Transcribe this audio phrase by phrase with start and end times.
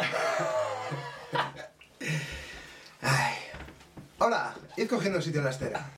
[4.18, 5.96] Hola, id cogiendo sitio en la estera.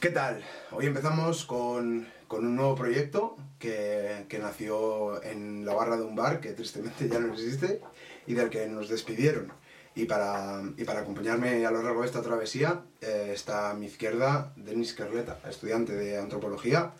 [0.00, 0.42] ¿Qué tal?
[0.72, 6.16] Hoy empezamos con, con un nuevo proyecto que, que nació en la barra de un
[6.16, 7.82] bar que tristemente ya no existe
[8.26, 9.52] y del que nos despidieron.
[10.00, 13.84] Y para, y para acompañarme a lo largo de esta travesía eh, está a mi
[13.84, 16.92] izquierda Denis Kerleta, estudiante de antropología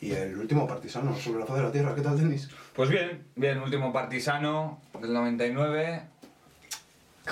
[0.00, 1.94] y el último partisano sobre la faz de la Tierra.
[1.94, 2.50] ¿Qué tal, Denis?
[2.74, 6.02] Pues bien, bien, último partisano del 99.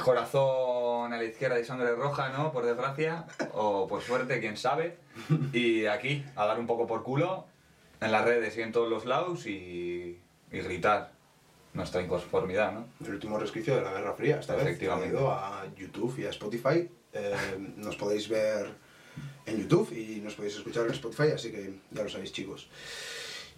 [0.04, 2.52] Corazón a la izquierda y sangre roja, ¿no?
[2.52, 3.24] Por desgracia.
[3.54, 4.96] O por suerte, quién sabe.
[5.52, 7.46] Y aquí, a dar un poco por culo,
[8.00, 10.20] en las redes y en todos los lados y
[10.52, 11.19] gritar
[11.72, 12.86] nuestra inconformidad, ¿no?
[13.04, 14.66] El último resquicio de la Guerra Fría, esta vez.
[14.66, 15.10] Efectivamente.
[15.10, 16.88] traído a YouTube y a Spotify.
[17.12, 17.34] Eh,
[17.76, 18.70] nos podéis ver
[19.46, 22.68] en YouTube y nos podéis escuchar en Spotify, así que ya lo sabéis, chicos.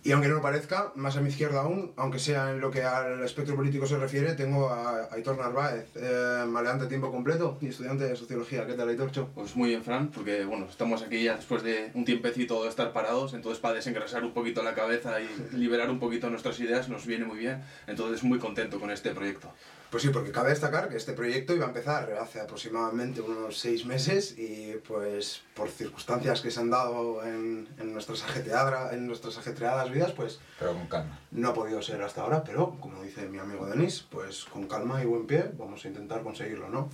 [0.05, 2.83] Y aunque no lo parezca, más a mi izquierda aún, aunque sea en lo que
[2.83, 8.05] al espectro político se refiere, tengo a Aitor Narváez, eh, maleante tiempo completo y estudiante
[8.05, 8.67] de sociología.
[8.67, 9.13] ¿Qué tal, Aitor?
[9.13, 9.29] Cho?
[9.29, 12.93] Pues muy bien, Fran, porque bueno, estamos aquí ya después de un tiempecito de estar
[12.93, 17.07] parados, entonces para desengrasar un poquito la cabeza y liberar un poquito nuestras ideas nos
[17.07, 19.53] viene muy bien, entonces muy contento con este proyecto.
[19.93, 23.85] Pues sí, porque cabe destacar que este proyecto iba a empezar hace aproximadamente unos seis
[23.85, 28.25] meses y pues por circunstancias que se han dado en, en nuestras,
[28.93, 31.21] en nuestras ajetreadas vidas, pues Pero con calma.
[31.31, 35.03] no ha podido ser hasta ahora, pero como dice mi amigo Denis, pues con calma
[35.03, 36.89] y buen pie vamos a intentar conseguirlo, ¿no?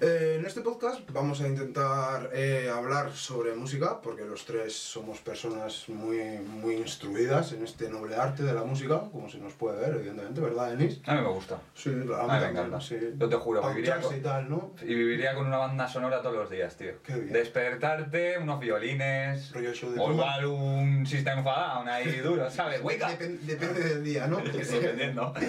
[0.00, 5.20] Eh, en este podcast vamos a intentar eh, hablar sobre música, porque los tres somos
[5.20, 9.80] personas muy, muy instruidas en este noble arte de la música, como se nos puede
[9.80, 11.00] ver, evidentemente, ¿verdad, Denis?
[11.06, 11.58] A mí me gusta.
[11.74, 12.80] Sí, A mí me encanta.
[12.80, 12.96] sí.
[13.16, 14.72] Yo te juro, viviría con- y tal, ¿no?
[14.82, 16.94] Y viviría con una banda sonora todos los días, tío.
[17.04, 17.32] Qué bien.
[17.32, 19.52] Despertarte, unos violines.
[19.54, 22.82] O igual un System of a Down ahí duro, ¿sabes?
[22.82, 24.38] Depen- depende del día, ¿no?
[24.44, 25.32] Dependiendo.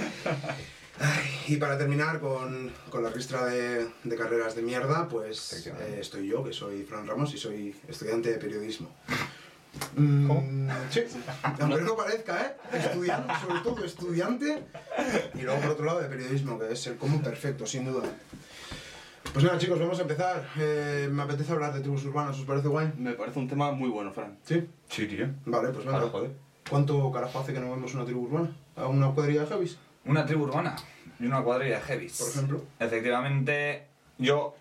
[0.99, 5.97] Ay, y para terminar con, con la ristra de, de carreras de mierda, pues eh,
[5.99, 8.89] estoy yo, que soy Fran Ramos y soy estudiante de periodismo.
[9.97, 10.71] Mm, ¿Cómo?
[10.89, 11.01] Sí,
[11.59, 12.77] aunque no parezca, ¿eh?
[12.77, 14.63] Estudiante, sobre todo estudiante,
[15.33, 18.03] y luego por otro lado de periodismo, que es el común perfecto, sin duda.
[19.33, 20.49] Pues nada, chicos, vamos a empezar.
[20.57, 22.93] Eh, me apetece hablar de tribus urbanas, ¿os parece guay?
[22.97, 24.37] Me parece un tema muy bueno, Fran.
[24.45, 24.65] Sí.
[24.87, 25.27] Sí, tío.
[25.45, 25.97] Vale, pues venga.
[25.97, 26.31] Claro, joder.
[26.69, 28.55] ¿Cuánto carajo hace que no vemos una tribu urbana?
[28.77, 30.75] ¿A una cuadrilla de heavies, Una tribu urbana
[31.19, 32.19] y una cuadrilla de heavies.
[32.19, 32.63] por ejemplo?
[32.79, 34.55] Efectivamente, yo,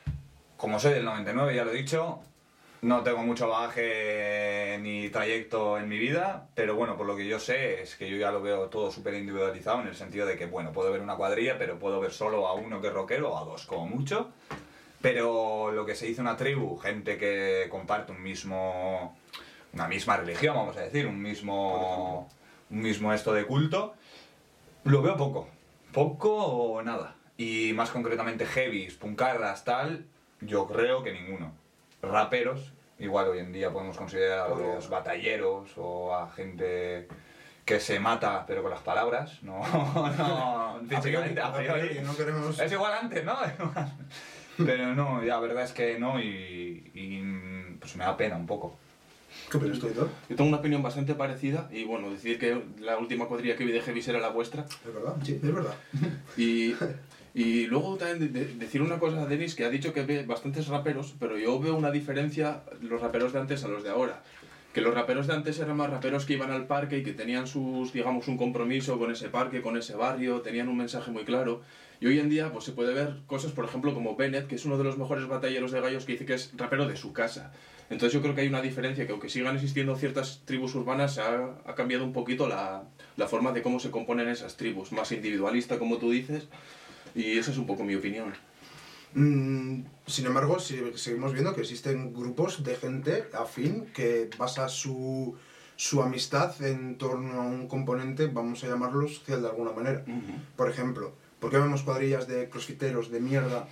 [0.57, 2.21] como soy del 99, ya lo he dicho,
[2.85, 7.39] no tengo mucho bagaje ni trayecto en mi vida, pero bueno, por lo que yo
[7.39, 10.47] sé es que yo ya lo veo todo súper individualizado en el sentido de que,
[10.47, 13.39] bueno, puedo ver una cuadrilla, pero puedo ver solo a uno que es rockero o
[13.39, 14.31] a dos como mucho.
[15.01, 19.17] Pero lo que se dice una tribu, gente que comparte un mismo,
[19.73, 22.31] una misma religión, vamos a decir, un mismo,
[22.71, 23.95] un mismo esto de culto,
[24.85, 25.49] lo veo poco.
[25.93, 27.17] Poco o nada.
[27.37, 30.07] Y más concretamente heavies, puncarras, tal,
[30.41, 31.53] yo creo que ninguno.
[32.03, 37.09] Raperos, igual hoy en día podemos considerar a los batalleros o a gente
[37.65, 39.59] que se mata pero con las palabras, no,
[40.19, 42.01] no físicamente, a priori.
[42.01, 42.59] no queremos...
[42.59, 43.37] Es igual antes, ¿no?
[44.57, 48.79] Pero no, la verdad es que no y, y, pues me da pena un poco.
[49.51, 49.89] ¿Qué opinas tú?
[50.29, 53.73] Yo tengo una opinión bastante parecida y bueno, decir que la última cuadrilla que vi
[53.73, 55.75] de Heavis era la vuestra Es verdad, sí, es verdad.
[56.37, 56.75] y,
[57.35, 60.25] y luego también de- de- decir una cosa a Denis que ha dicho que ve
[60.25, 64.23] bastantes raperos, pero yo veo una diferencia los raperos de antes a los de ahora.
[64.73, 67.47] Que los raperos de antes eran más raperos que iban al parque y que tenían
[67.47, 71.61] sus, digamos, un compromiso con ese parque, con ese barrio, tenían un mensaje muy claro.
[72.01, 74.65] Y hoy en día pues se puede ver cosas, por ejemplo, como Bennett, que es
[74.65, 77.53] uno de los mejores batalleros de gallos que dice que es rapero de su casa.
[77.91, 81.57] Entonces yo creo que hay una diferencia, que aunque sigan existiendo ciertas tribus urbanas, ha,
[81.67, 82.85] ha cambiado un poquito la,
[83.17, 86.49] la forma de cómo se componen esas tribus, más individualista como tú dices,
[87.15, 88.33] y esa es un poco mi opinión.
[89.15, 95.37] Mm, sin embargo, si- seguimos viendo que existen grupos de gente afín que basa su,
[95.77, 100.05] su amistad en torno a un componente, vamos a llamarlo social de alguna manera.
[100.57, 103.69] Por ejemplo, ¿por qué vemos cuadrillas de crossfiteros de mierda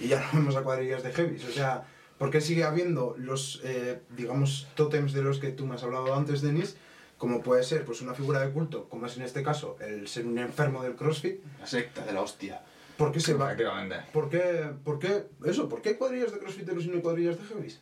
[0.00, 1.44] y ya no vemos a cuadrillas de heavies?
[1.44, 1.84] O sea,
[2.18, 6.14] ¿por qué sigue habiendo los, eh, digamos, tótems de los que tú me has hablado
[6.14, 6.76] antes, Denis?
[7.18, 10.26] Como puede ser pues una figura de culto, como es en este caso el ser
[10.26, 11.40] un enfermo del crossfit.
[11.60, 12.60] La secta de la hostia.
[12.96, 13.46] ¿Por qué se va?
[13.52, 13.96] Efectivamente.
[14.12, 15.68] ¿Por qué, ¿Por qué eso?
[15.68, 17.80] ¿Por qué hay cuadrillas de crossfiteros y no hay cuadrillas de heavies?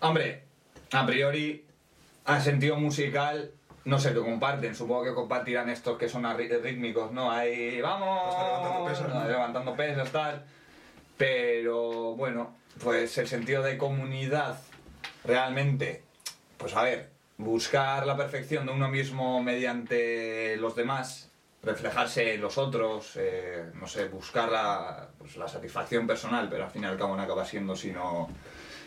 [0.00, 0.44] Hombre,
[0.92, 1.64] a priori,
[2.24, 3.52] a sentido musical,
[3.84, 4.74] no sé, lo comparten.
[4.74, 7.30] Supongo que compartirán estos que son rítmicos, ¿no?
[7.30, 9.28] Ahí, vamos, Está levantando pesas, ¿no?
[9.28, 10.44] levantando pesas, tal.
[11.16, 14.58] pero bueno, pues el sentido de comunidad
[15.24, 16.02] realmente,
[16.58, 21.30] pues a ver, buscar la perfección de uno mismo mediante los demás,
[21.62, 26.70] reflejarse en los otros, eh, no sé, buscar la, pues, la satisfacción personal, pero al
[26.70, 28.28] fin y al cabo no acaba siendo sino,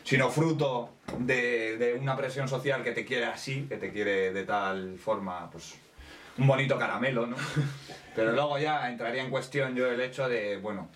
[0.04, 4.44] sino fruto de, de una presión social que te quiere así, que te quiere de
[4.44, 5.76] tal forma, pues
[6.38, 7.36] un bonito caramelo, ¿no?
[8.16, 10.90] Pero luego ya entraría en cuestión yo el hecho de, bueno,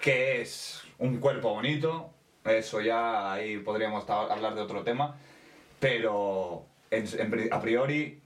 [0.00, 2.12] ¿qué es un cuerpo bonito?
[2.44, 5.16] Eso ya ahí podríamos hablar de otro tema,
[5.78, 8.20] pero en- en a priori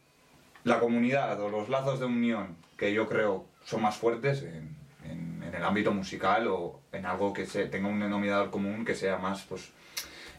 [0.64, 5.42] la comunidad o los lazos de unión que yo creo son más fuertes en- en
[5.54, 9.42] el ámbito musical o en algo que se, tenga un denominador común que sea más,
[9.42, 9.70] pues,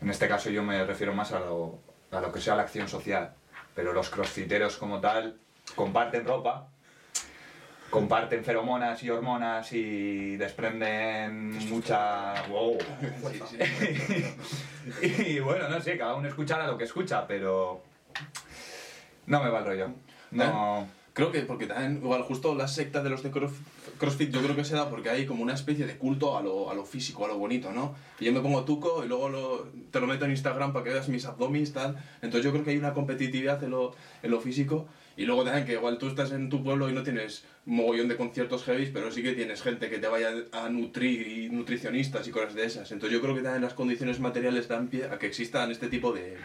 [0.02, 1.80] en este caso yo me refiero más a lo,
[2.12, 3.34] a lo que sea la acción social.
[3.76, 5.38] Pero los crossfiteros como tal
[5.76, 6.68] comparten ropa,
[7.90, 12.46] comparten feromonas y hormonas y desprenden mucha...
[12.48, 12.78] ¡Wow!
[13.32, 13.40] Sí,
[15.02, 15.02] sí.
[15.36, 17.82] y bueno, no sé, cada uno escuchará lo que escucha, pero
[19.28, 19.90] no me va el rollo.
[20.32, 20.88] No.
[21.14, 23.54] Creo que porque también, igual, justo la secta de los de cross-
[23.98, 26.70] CrossFit, yo creo que se da porque hay como una especie de culto a lo,
[26.70, 27.96] a lo físico, a lo bonito, ¿no?
[28.20, 30.90] Y yo me pongo tuco y luego lo- te lo meto en Instagram para que
[30.92, 31.96] veas mis abdomis, tal.
[32.22, 34.88] Entonces yo creo que hay una competitividad en lo, en lo físico.
[35.18, 38.08] Y luego también que igual tú estás en tu pueblo y no tienes un mogollón
[38.10, 42.28] de conciertos heavy, pero sí que tienes gente que te vaya a nutrir y nutricionistas
[42.28, 42.92] y cosas de esas.
[42.92, 46.12] Entonces yo creo que también las condiciones materiales dan pie a que existan este tipo
[46.12, 46.38] de,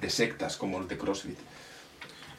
[0.00, 1.38] de sectas como el de CrossFit.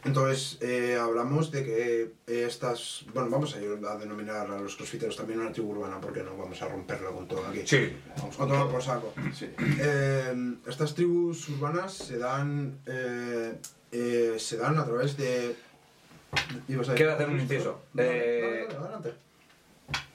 [0.05, 3.05] Entonces, eh, hablamos de que eh, estas.
[3.13, 6.35] Bueno, vamos a ir a denominar a los crossfiteros también una tribu urbana, porque no
[6.35, 7.61] vamos a romperlo con todo aquí.
[7.65, 8.71] Sí, Vamos A con tomar todo.
[8.73, 9.13] por saco.
[9.33, 9.47] Sí.
[9.79, 12.79] Eh, estas tribus urbanas se dan.
[12.85, 13.53] eh,
[13.93, 15.55] eh, se dan a través de.
[16.95, 17.81] Quiero hacer un inciso.
[17.97, 18.67] Eh.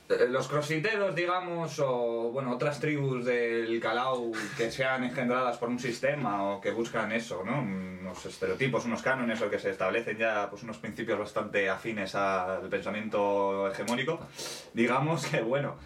[0.08, 5.78] Eh, Los crossfiteros, digamos, o bueno, otras tribus del Calau que sean engendradas por un
[5.78, 7.60] sistema o que buscan eso, ¿no?
[7.60, 12.68] Unos estereotipos, unos cánones o que se establecen ya pues unos principios bastante afines al
[12.70, 14.26] pensamiento hegemónico,
[14.72, 15.76] digamos que bueno,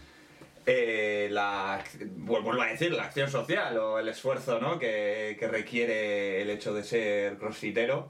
[0.67, 1.83] eh, la,
[2.19, 4.79] vuelvo a decir, la acción social o el esfuerzo ¿no?
[4.79, 8.07] que, que requiere el hecho de ser crossfitero,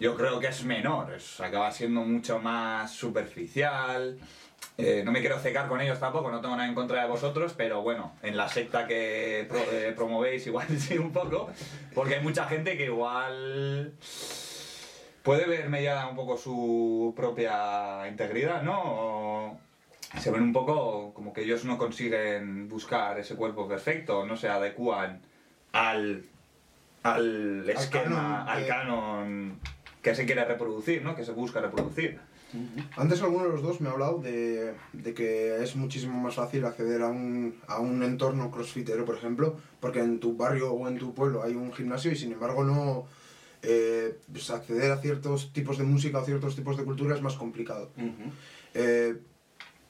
[0.00, 4.18] yo creo que es menor, es, acaba siendo mucho más superficial.
[4.76, 7.52] Eh, no me quiero cegar con ellos tampoco, no tengo nada en contra de vosotros,
[7.56, 11.50] pero bueno, en la secta que pro- eh, promovéis igual sí un poco,
[11.94, 13.92] porque hay mucha gente que igual
[15.22, 18.80] puede ver mediada un poco su propia integridad, ¿no?
[18.84, 19.60] O
[20.20, 24.48] se ven un poco como que ellos no consiguen buscar ese cuerpo perfecto, no se
[24.48, 25.20] adecúan
[25.72, 26.24] al,
[27.02, 29.60] al esquema, canon al canon
[30.08, 31.14] que se quiere reproducir, ¿no?
[31.14, 32.18] Que se busca reproducir.
[32.96, 36.64] Antes alguno de los dos me ha hablado de, de que es muchísimo más fácil
[36.64, 40.96] acceder a un, a un entorno crossfitero, por ejemplo, porque en tu barrio o en
[40.98, 43.06] tu pueblo hay un gimnasio y sin embargo no
[43.62, 47.34] eh, pues acceder a ciertos tipos de música o ciertos tipos de cultura es más
[47.34, 47.90] complicado.
[48.72, 49.16] Eh,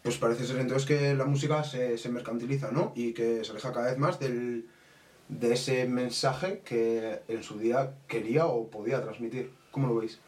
[0.02, 2.92] pues parece ser entonces que la música se, se mercantiliza, ¿no?
[2.96, 4.66] Y que se aleja cada vez más del,
[5.28, 9.57] de ese mensaje que en su día quería o podía transmitir.
[9.78, 10.18] ¿Cómo lo veis?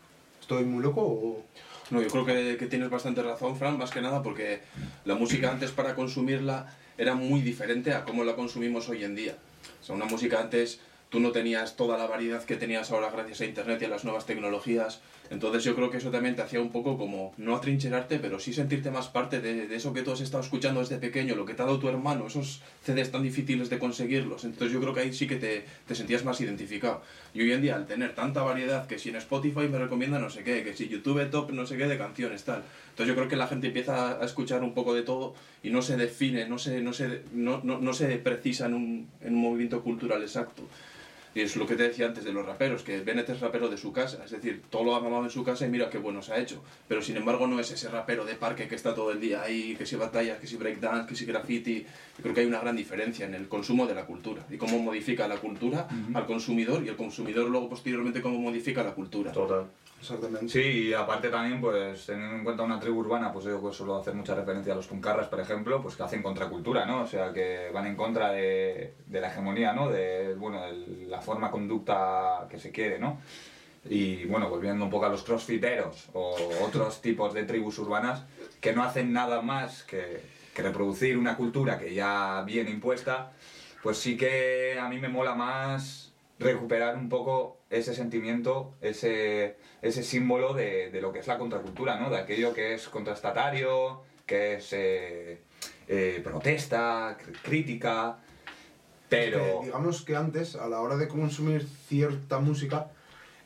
[0.40, 1.44] ¿Estoy muy loco o...?
[1.90, 4.60] No, yo creo que, que tienes bastante razón, Fran, más que nada porque
[5.04, 9.34] la música antes para consumirla era muy diferente a cómo la consumimos hoy en día.
[9.80, 13.40] O sea, una música antes tú no tenías toda la variedad que tenías ahora gracias
[13.40, 15.00] a Internet y a las nuevas tecnologías.
[15.30, 18.52] Entonces yo creo que eso también te hacía un poco como, no atrincherarte, pero sí
[18.52, 21.62] sentirte más parte de, eso que tú has estado escuchando desde pequeño, lo que te
[21.62, 24.44] ha dado tu hermano, esos CDs tan difíciles de conseguirlos.
[24.44, 27.02] Entonces yo creo que ahí sí que te, te sentías más identificado.
[27.32, 30.30] Y hoy en día, al tener tanta variedad, que si en Spotify me recomienda no
[30.30, 32.64] sé qué, que si YouTube top no sé qué de canciones, tal.
[32.90, 35.80] Entonces yo creo que la gente empieza a escuchar un poco de todo y no
[35.80, 39.40] se define, no se, no se, no, no, no se precisa en un, en un
[39.40, 40.64] movimiento cultural exacto.
[41.34, 43.76] Y es lo que te decía antes de los raperos, que Bennett es rapero de
[43.76, 46.22] su casa, es decir, todo lo ha mamado en su casa y mira qué bueno
[46.22, 46.62] se ha hecho.
[46.88, 49.76] Pero sin embargo no es ese rapero de parque que está todo el día ahí,
[49.76, 51.86] que si batallas, que si breakdance, que si graffiti.
[52.16, 54.78] Yo creo que hay una gran diferencia en el consumo de la cultura y cómo
[54.78, 59.32] modifica la cultura al consumidor y el consumidor luego posteriormente cómo modifica la cultura.
[59.32, 59.66] Total.
[60.48, 64.14] Sí, y aparte también, pues teniendo en cuenta una tribu urbana, pues yo suelo hacer
[64.14, 67.02] mucha referencia a los puncarras, por ejemplo, pues que hacen contracultura, ¿no?
[67.02, 69.90] O sea, que van en contra de, la hegemonía, ¿no?
[69.90, 73.20] De, bueno, de la forma conducta que se quiere, ¿no?
[73.88, 78.24] Y bueno, volviendo un poco a los crossfiteros o otros tipos de tribus urbanas
[78.60, 80.22] que no hacen nada más que
[80.56, 83.32] reproducir una cultura que ya viene impuesta,
[83.82, 86.09] pues sí que a mí me mola más
[86.40, 92.00] recuperar un poco ese sentimiento, ese, ese símbolo de, de lo que es la contracultura,
[92.00, 92.08] ¿no?
[92.08, 95.42] De aquello que es contrastatario, que es eh,
[95.86, 98.18] eh, protesta, cr- crítica,
[99.08, 99.60] pero...
[99.62, 102.90] Digamos que antes, a la hora de consumir cierta música,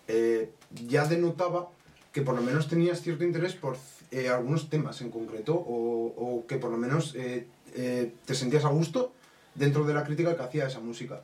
[0.06, 0.50] eh,
[0.86, 1.70] ya denotaba
[2.12, 3.76] que por lo menos tenías cierto interés por
[4.32, 9.12] algunos temas en concreto, o, o que por lo menos te sentías a gusto
[9.56, 11.22] dentro de la crítica que hacía esa música.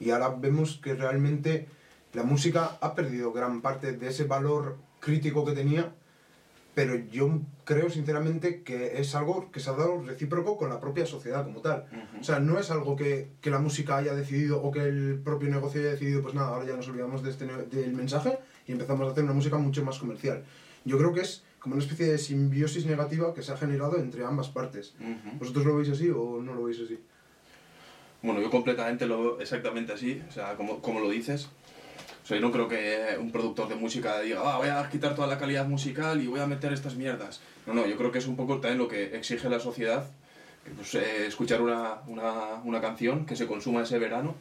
[0.00, 1.66] Y ahora vemos que realmente
[2.12, 5.92] la música ha perdido gran parte de ese valor crítico que tenía,
[6.74, 11.06] pero yo creo sinceramente que es algo que se ha dado recíproco con la propia
[11.06, 11.86] sociedad como tal.
[12.20, 15.48] O sea, no es algo que, que la música haya decidido o que el propio
[15.48, 19.08] negocio haya decidido, pues nada, ahora ya nos olvidamos de este del mensaje y empezamos
[19.08, 20.44] a hacer una música mucho más comercial.
[20.84, 24.24] Yo creo que es como una especie de simbiosis negativa que se ha generado entre
[24.24, 24.94] ambas partes.
[25.38, 26.98] ¿Vosotros lo veis así o no lo veis así?
[28.22, 31.48] Bueno, yo completamente lo veo exactamente así, o sea, como, como lo dices.
[32.24, 35.14] O sea, yo no creo que un productor de música diga, ah, voy a quitar
[35.14, 37.40] toda la calidad musical y voy a meter estas mierdas.
[37.66, 40.04] No, no, yo creo que es un poco también lo que exige la sociedad,
[40.64, 44.34] que, pues, eh, escuchar una, una, una canción que se consuma ese verano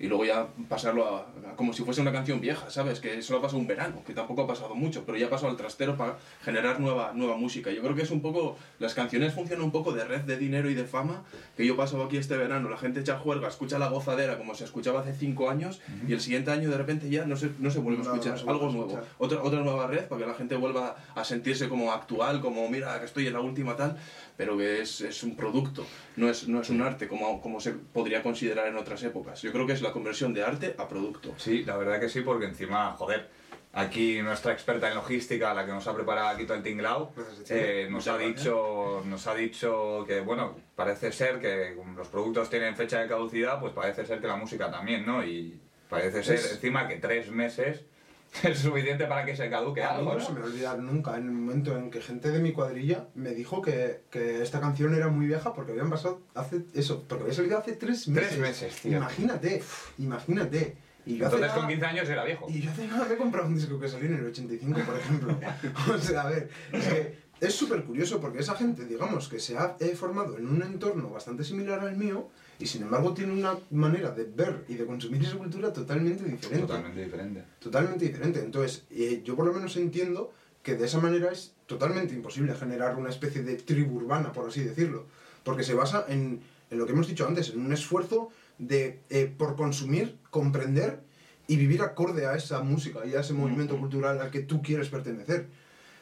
[0.00, 2.98] y luego ya pasarlo a, a como si fuese una canción vieja, ¿sabes?
[3.00, 5.50] Que solo ha pasado un verano, que tampoco ha pasado mucho, pero ya ha pasado
[5.50, 7.70] al trastero para generar nueva, nueva música.
[7.70, 10.70] Yo creo que es un poco, las canciones funcionan un poco de red de dinero
[10.70, 11.22] y de fama,
[11.56, 14.64] que yo paso aquí este verano, la gente echa juerga, escucha la gozadera como se
[14.64, 17.78] escuchaba hace cinco años, y el siguiente año de repente ya no se, no se
[17.78, 18.88] vuelve a Nada, escuchar, no algo a nuevo.
[18.90, 19.08] escuchar.
[19.18, 22.98] Otra, otra nueva red para que la gente vuelva a sentirse como actual, como mira
[22.98, 23.98] que estoy en la última tal,
[24.38, 25.84] pero que es, es un producto,
[26.16, 29.42] no es, no es un arte como, como se podría considerar en otras épocas.
[29.42, 31.34] Yo creo que es la conversión de arte a producto.
[31.36, 33.28] Sí, la verdad que sí, porque encima, joder,
[33.72, 37.12] aquí nuestra experta en logística, la que nos ha preparado aquí todo el tinglao,
[37.44, 37.82] Chile.
[37.84, 42.74] eh, nos, ha dicho, nos ha dicho que, bueno, parece ser que los productos tienen
[42.76, 45.24] fecha de caducidad, pues parece ser que la música también, ¿no?
[45.24, 47.84] Y parece ser Es- encima que tres meses
[48.44, 50.34] es suficiente para que se caduque algo, no se ¿no?
[50.34, 53.30] me va a olvidar nunca en el momento en que gente de mi cuadrilla me
[53.30, 57.34] dijo que, que esta canción era muy vieja porque habían pasado hace eso, porque había
[57.34, 58.28] salido hace tres meses.
[58.28, 58.96] Tres meses, tío.
[58.98, 59.62] Imagínate,
[59.98, 60.76] imagínate.
[61.06, 62.46] Y yo Entonces nada- con 15 años era viejo.
[62.48, 64.96] Y yo hace nada me he comprado un disco que salió en el 85, por
[64.96, 65.36] ejemplo.
[65.94, 69.56] o sea, a ver, es que es súper curioso porque esa gente, digamos, que se
[69.56, 72.28] ha formado en un entorno bastante similar al mío
[72.60, 76.66] y sin embargo tiene una manera de ver y de consumir esa cultura totalmente diferente.
[76.66, 77.44] Totalmente diferente.
[77.58, 78.40] Totalmente diferente.
[78.40, 82.96] Entonces, eh, yo por lo menos entiendo que de esa manera es totalmente imposible generar
[82.96, 85.06] una especie de tribu urbana, por así decirlo.
[85.42, 86.40] Porque se basa en,
[86.70, 91.00] en lo que hemos dicho antes, en un esfuerzo de, eh, por consumir, comprender
[91.46, 94.90] y vivir acorde a esa música y a ese movimiento cultural al que tú quieres
[94.90, 95.46] pertenecer.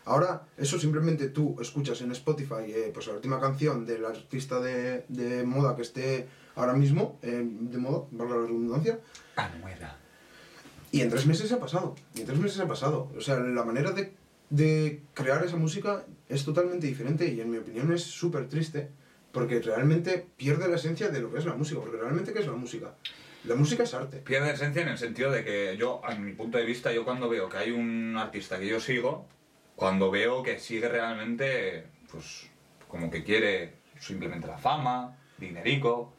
[0.08, 5.04] Ahora, eso simplemente tú escuchas en Spotify eh, pues la última canción del artista de,
[5.08, 8.98] de moda que esté ahora mismo, eh, de moda, valga la redundancia,
[9.36, 9.96] Anuela.
[10.92, 11.94] y en tres meses ha pasado.
[12.14, 13.12] Y en tres meses ha pasado.
[13.16, 14.14] O sea, la manera de,
[14.48, 18.88] de crear esa música es totalmente diferente y en mi opinión es súper triste
[19.30, 21.80] porque realmente pierde la esencia de lo que es la música.
[21.80, 22.94] Porque realmente, ¿qué es la música?
[23.44, 24.16] La música es arte.
[24.18, 27.28] Pierde esencia en el sentido de que yo, a mi punto de vista, yo cuando
[27.28, 29.26] veo que hay un artista que yo sigo,
[29.78, 32.50] cuando veo que sigue realmente, pues,
[32.88, 36.12] como que quiere simplemente la fama, dinerico,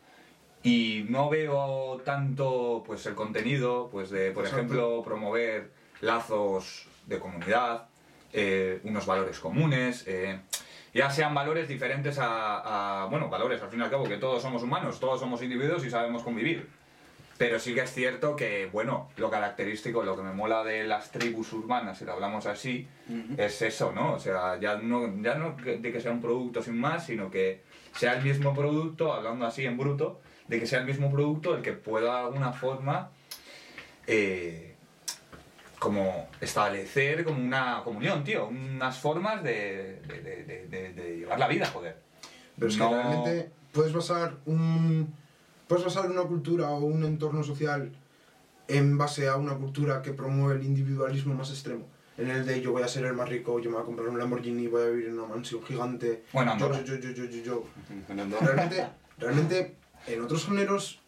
[0.63, 4.63] y no veo tanto, pues, el contenido, pues, de, por Exacto.
[4.63, 7.89] ejemplo, promover lazos de comunidad,
[8.31, 10.39] eh, unos valores comunes, eh,
[10.93, 14.41] ya sean valores diferentes a, a, bueno, valores al fin y al cabo, que todos
[14.41, 16.65] somos humanos, todos somos individuos y sabemos convivir.
[17.39, 21.09] Pero sí que es cierto que, bueno, lo característico, lo que me mola de las
[21.11, 22.85] tribus urbanas, si lo hablamos así,
[23.37, 24.13] es eso, ¿no?
[24.13, 27.63] O sea, ya no, ya no de que sea un producto sin más, sino que
[27.95, 30.19] sea el mismo producto, hablando así en bruto,
[30.49, 33.09] de que sea el mismo producto el que pueda de alguna forma
[34.05, 34.75] eh,
[35.79, 41.39] como establecer como una comunión, tío, unas formas de, de- de- de- de- de llevar
[41.39, 41.95] la vida, joder.
[42.57, 45.13] Pero es No- que realmente puedes basar un
[45.69, 47.91] puedes basar una cultura o un entorno social
[48.67, 51.85] en base a una cultura que promueve el individualismo más extremo.
[52.17, 54.09] En el de yo voy a ser el más rico, yo me voy a comprar
[54.09, 56.23] un Lamborghini, voy a vivir en una mansión gigante.
[56.33, 57.65] Bueno, yo, yo, yo, yo, yo, yo.
[58.41, 58.87] Realmente,
[59.19, 59.75] realmente,
[60.07, 60.99] en otros géneros,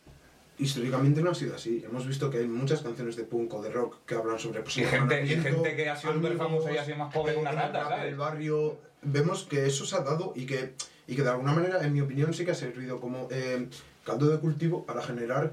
[0.60, 1.84] históricamente no ha sido así.
[1.84, 4.78] Hemos visto que hay muchas canciones de punk o de rock que hablan sobre pues,
[4.78, 7.40] Y gente- y gente que ha sido súper famosa y ha sido más pobre que
[7.40, 8.04] una rata, ¿sabes?
[8.06, 8.78] del barrio.
[9.02, 10.76] Vemos que eso se ha dado y que,
[11.08, 13.68] y que de alguna manera, en mi opinión, sí que ha servido como eh,
[14.12, 15.52] caldo de cultivo para generar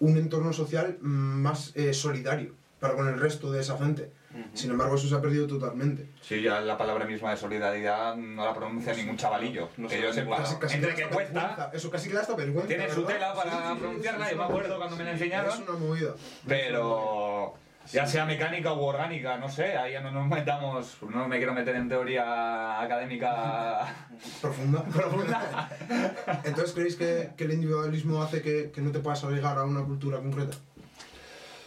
[0.00, 4.10] un entorno social más eh, solidario para con el resto de esa gente.
[4.54, 6.06] Sin embargo, eso se ha perdido totalmente.
[6.20, 9.68] Sí, ya la palabra misma de solidaridad no la pronuncia ningún chavalillo.
[9.78, 10.36] no que yo sepa.
[10.60, 11.70] Casi- Entre da que cuesta, vergüenza.
[11.72, 12.68] Eso casi que da hasta vergüenza.
[12.68, 15.12] tiene su tela para Sí, sí, sí, pronunciarla, es yo me acuerdo cuando me la
[15.12, 15.50] enseñaron.
[15.52, 16.14] Es una movida.
[16.46, 17.54] pero
[17.92, 21.54] Ya sea mecánica u orgánica, no sé, ahí ya no nos metamos, no me quiero
[21.54, 23.94] meter en teoría académica
[24.42, 24.82] Profunda.
[24.82, 25.70] profunda.
[26.44, 29.82] Entonces, ¿creéis que, que el individualismo hace que, que no te puedas obligar a una
[29.82, 30.56] cultura concreta?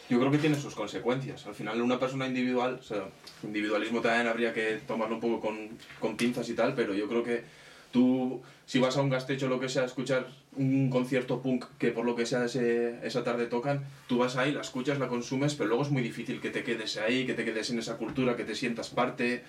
[0.09, 1.47] Yo creo que tiene sus consecuencias.
[1.47, 3.05] Al final, una persona individual, o sea,
[3.43, 7.23] individualismo también habría que tomarlo un poco con, con pinzas y tal, pero yo creo
[7.23, 7.43] que
[7.91, 11.65] tú, si vas a un gastecho o lo que sea, a escuchar un concierto punk
[11.77, 15.07] que por lo que sea ese- esa tarde tocan, tú vas ahí, la escuchas, la
[15.07, 17.97] consumes, pero luego es muy difícil que te quedes ahí, que te quedes en esa
[17.97, 19.43] cultura, que te sientas parte.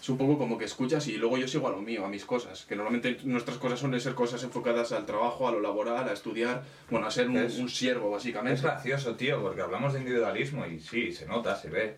[0.00, 2.24] Es un poco como que escuchas y luego yo sigo a lo mío, a mis
[2.24, 2.64] cosas.
[2.66, 6.12] Que normalmente nuestras cosas son de ser cosas enfocadas al trabajo, a lo laboral, a
[6.12, 8.56] estudiar, bueno, a ser un, Es- un siervo, básicamente.
[8.56, 11.96] Es gracioso, tío, porque hablamos de individualismo y sí, se nota, se ve.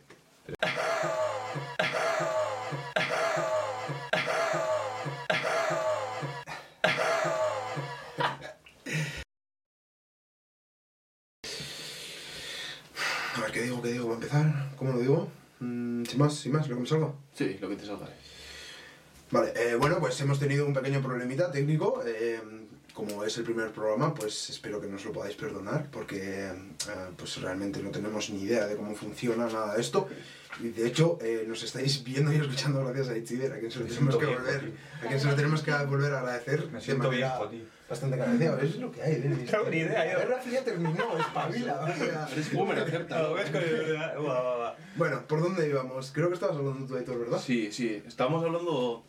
[16.18, 17.12] Más, sin más, lo que me salga.
[17.34, 18.08] Sí, lo que te salga.
[19.30, 22.02] Vale, eh, bueno, pues hemos tenido un pequeño problemita técnico.
[22.06, 22.40] eh,
[22.98, 26.52] como es el primer programa, pues espero que nos lo podáis perdonar, porque eh,
[27.16, 30.08] pues realmente no tenemos ni idea de cómo funciona nada de esto.
[30.58, 33.78] Y de hecho, eh, nos estáis viendo y escuchando gracias a Itziber, a quien se
[33.78, 36.68] lo tenemos que volver, a quien se lo tenemos que volver a agradecer.
[36.72, 37.77] Me siento viejo, tío.
[37.88, 38.58] Bastante agradecida.
[38.62, 39.14] Es lo que hay,
[39.50, 40.18] tengo ni idea, yo.
[40.18, 41.80] La guerra fría terminó, espabila.
[41.80, 42.28] o sea.
[42.32, 43.18] Eres boomer, acerta.
[44.96, 46.10] Bueno, ¿por dónde íbamos?
[46.12, 47.38] Creo que estabas hablando tú, Aitor, ¿verdad?
[47.44, 48.02] Sí, sí.
[48.06, 49.04] Estábamos hablando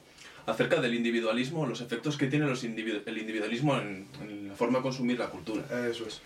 [0.45, 4.79] acerca del individualismo, los efectos que tiene los individu- el individualismo en, en la forma
[4.79, 5.63] de consumir la cultura.
[5.89, 6.21] Eso es.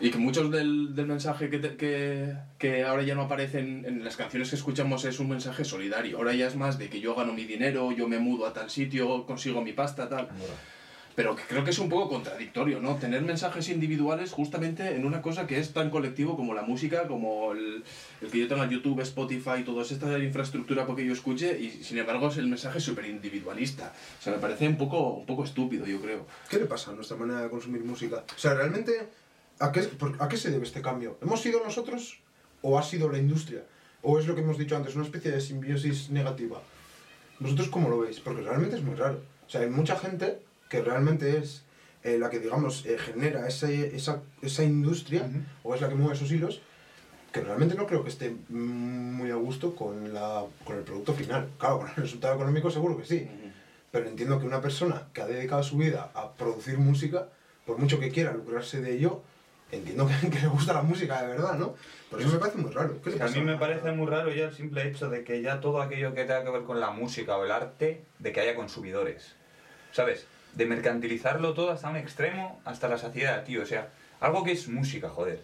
[0.00, 3.84] Y que muchos del, del mensaje que, te- que, que ahora ya no aparece en,
[3.84, 6.16] en las canciones que escuchamos es un mensaje solidario.
[6.16, 8.68] Ahora ya es más de que yo gano mi dinero, yo me mudo a tal
[8.70, 10.28] sitio, consigo mi pasta, tal.
[11.14, 12.96] Pero que creo que es un poco contradictorio, ¿no?
[12.96, 17.52] Tener mensajes individuales justamente en una cosa que es tan colectivo como la música, como
[17.52, 17.84] el,
[18.20, 21.98] el que yo tenga YouTube, Spotify, toda esta infraestructura para que yo escuche, y sin
[21.98, 23.92] embargo es el mensaje súper individualista.
[24.18, 26.26] O sea, me parece un poco, un poco estúpido, yo creo.
[26.48, 28.24] ¿Qué le pasa a nuestra manera de consumir música?
[28.34, 29.08] O sea, realmente,
[29.58, 29.86] ¿a qué,
[30.18, 31.18] ¿a qué se debe este cambio?
[31.20, 32.20] ¿Hemos sido nosotros
[32.62, 33.64] o ha sido la industria?
[34.00, 36.60] ¿O es lo que hemos dicho antes, una especie de simbiosis negativa?
[37.38, 38.20] ¿Vosotros cómo lo veis?
[38.20, 39.20] Porque realmente es muy raro.
[39.46, 40.38] O sea, hay mucha gente
[40.72, 41.64] que realmente es
[42.02, 45.28] eh, la que, digamos, eh, genera ese- esa, esa industria,
[45.62, 46.62] o es la que mueve esos hilos,
[47.30, 51.50] que realmente no creo que esté muy a gusto con, la, con el producto final.
[51.58, 53.28] Claro, con el resultado económico seguro que sí.
[53.90, 57.28] Pero entiendo que una persona que ha dedicado su vida a producir música,
[57.66, 59.20] por mucho que quiera lucrarse de ello,
[59.70, 61.74] entiendo que, que le gusta la música de verdad, ¿no?
[62.10, 62.98] Por eso me parece muy raro.
[63.02, 65.60] ¿Qué le a mí me parece muy raro ya el simple hecho de que ya
[65.60, 68.54] todo aquello que tenga que ver con la música o el arte, de que haya
[68.56, 69.34] consumidores.
[69.92, 70.26] ¿Sabes?
[70.54, 73.62] De mercantilizarlo todo hasta un extremo, hasta la saciedad, tío.
[73.62, 73.88] O sea,
[74.20, 75.40] algo que es música, joder.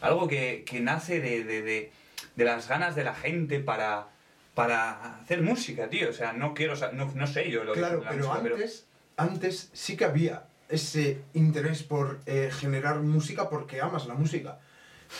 [0.00, 1.92] Algo que, que nace de, de, de,
[2.36, 4.08] de las ganas de la gente para,
[4.54, 6.10] para hacer música, tío.
[6.10, 8.86] O sea, no quiero, no, no sé yo lo que Claro, la pero música, antes,
[9.16, 14.58] antes sí que había ese interés por eh, generar música porque amas la música.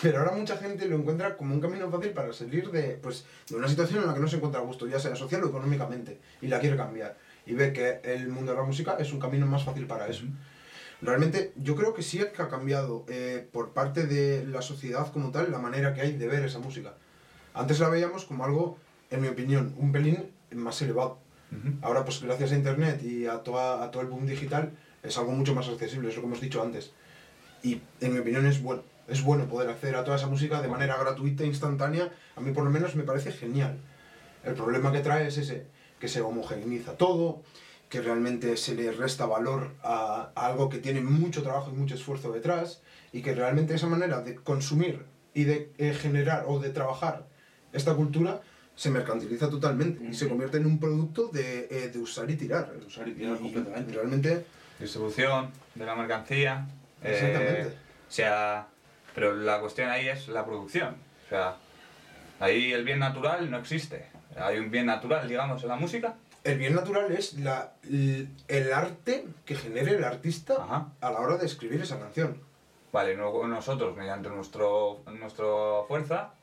[0.01, 3.57] Pero ahora mucha gente lo encuentra como un camino fácil para salir de, pues, de
[3.57, 6.19] una situación en la que no se encuentra a gusto, ya sea social o económicamente,
[6.41, 7.15] y la quiere cambiar.
[7.47, 10.25] Y ve que el mundo de la música es un camino más fácil para eso.
[11.01, 15.33] Realmente yo creo que sí que ha cambiado eh, por parte de la sociedad como
[15.33, 16.95] tal la manera que hay de ver esa música.
[17.55, 18.79] Antes la veíamos como algo,
[19.11, 21.19] en mi opinión, un pelín más elevado.
[21.83, 25.33] Ahora, pues gracias a Internet y a, toda, a todo el boom digital, es algo
[25.33, 26.93] mucho más accesible, es lo que hemos dicho antes.
[27.63, 28.83] Y en mi opinión es bueno.
[29.09, 32.11] Es bueno poder acceder a toda esa música de manera gratuita, instantánea.
[32.37, 33.77] A mí por lo menos me parece genial.
[34.45, 35.67] El problema que trae es ese,
[36.03, 37.43] que se homogeneiza todo,
[37.89, 41.95] que realmente se le resta valor a, a algo que tiene mucho trabajo y mucho
[41.95, 46.71] esfuerzo detrás, y que realmente esa manera de consumir y de eh, generar o de
[46.71, 47.29] trabajar
[47.73, 48.41] esta cultura
[48.75, 52.73] se mercantiliza totalmente y se convierte en un producto de, eh, de usar y tirar.
[52.73, 53.93] De usar y tirar completamente.
[53.93, 54.45] Realmente,
[54.81, 56.67] distribución de la mercancía.
[57.05, 57.67] eh, Exactamente.
[57.69, 58.67] o sea,
[59.15, 60.97] pero la cuestión ahí es la producción.
[61.27, 61.59] O sea,
[62.41, 64.11] ahí el bien natural no existe.
[64.37, 66.17] Hay un bien natural, digamos, en la música.
[66.45, 70.93] el bien natural es la, el arte que genere el artista Ajá.
[71.01, 72.41] a la hora de escribir esa canción.
[72.93, 75.47] Vale, nosotros, mediante nuestro, nuestra
[75.89, 76.35] fuerza,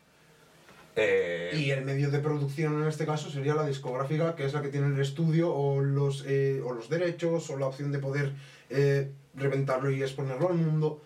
[0.95, 4.61] eh, Y el medio de producción en este caso sería la discográfica, que es la
[4.61, 8.33] que tiene el estudio o los, eh, o los derechos o la opción de poder
[8.69, 11.01] eh, reventarlo y exponerlo al mundo.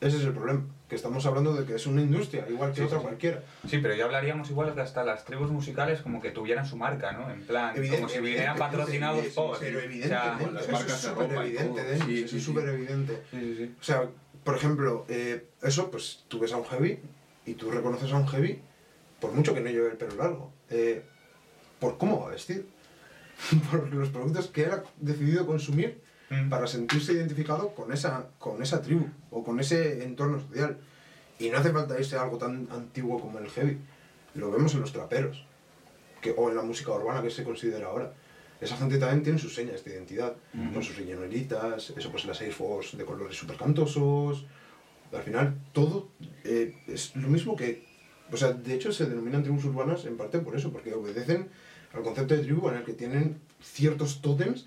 [0.00, 2.82] Ese es el problema, que estamos hablando de que es una industria, igual que Sí,
[2.82, 3.06] otra sí, sí.
[3.08, 3.42] cualquiera.
[3.66, 7.12] Sí, pero ya hablaríamos igual que hasta las tribus musicales como que tuvieran su marca,
[7.12, 7.30] ¿no?
[7.30, 9.58] En plan, como si vinieran patrocinados por...
[9.58, 12.40] Pero o sea, evidentemente, las eso marcas es súper evidente, eso sí, es sí.
[12.40, 13.22] súper evidente.
[13.80, 14.08] O sea,
[14.42, 16.98] por ejemplo, eh, eso, pues tú ves a un heavy
[17.46, 18.60] y tú reconoces a un heavy
[19.20, 21.02] por mucho que no lleve el pelo largo, eh,
[21.80, 22.68] por cómo va a vestir,
[23.70, 26.48] por los productos que él ha decidido consumir Mm.
[26.48, 30.78] para sentirse identificado con esa, con esa tribu o con ese entorno social.
[31.38, 33.78] Y no hace falta irse a algo tan antiguo como el heavy.
[34.34, 35.44] Lo vemos en los traperos,
[36.20, 38.12] que, o en la música urbana que se considera ahora.
[38.60, 40.34] Esa gente también tiene sus señas de identidad,
[40.72, 44.46] con sus riñoneritas, eso pues las Air Force de colores súper cantosos.
[45.12, 46.08] Al final, todo
[46.44, 47.84] eh, es lo mismo que...
[48.32, 51.50] O sea, de hecho se denominan tribus urbanas en parte por eso, porque obedecen
[51.92, 54.66] al concepto de tribu en el que tienen ciertos tótems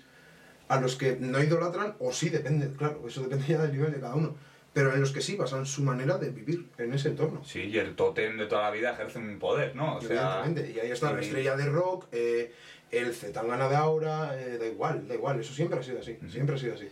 [0.68, 4.00] a los que no idolatran, o sí, depende, claro, eso depende ya del nivel de
[4.00, 4.36] cada uno,
[4.72, 7.42] pero en los que sí basan su manera de vivir en ese entorno.
[7.44, 9.96] Sí, y el tótem de toda la vida ejerce un poder, ¿no?
[9.96, 12.52] O sea, y ahí está la estrella de rock, eh,
[12.90, 16.54] el Zetangana de ahora, eh, da igual, da igual, eso siempre ha sido así, siempre
[16.54, 16.88] ha sido así.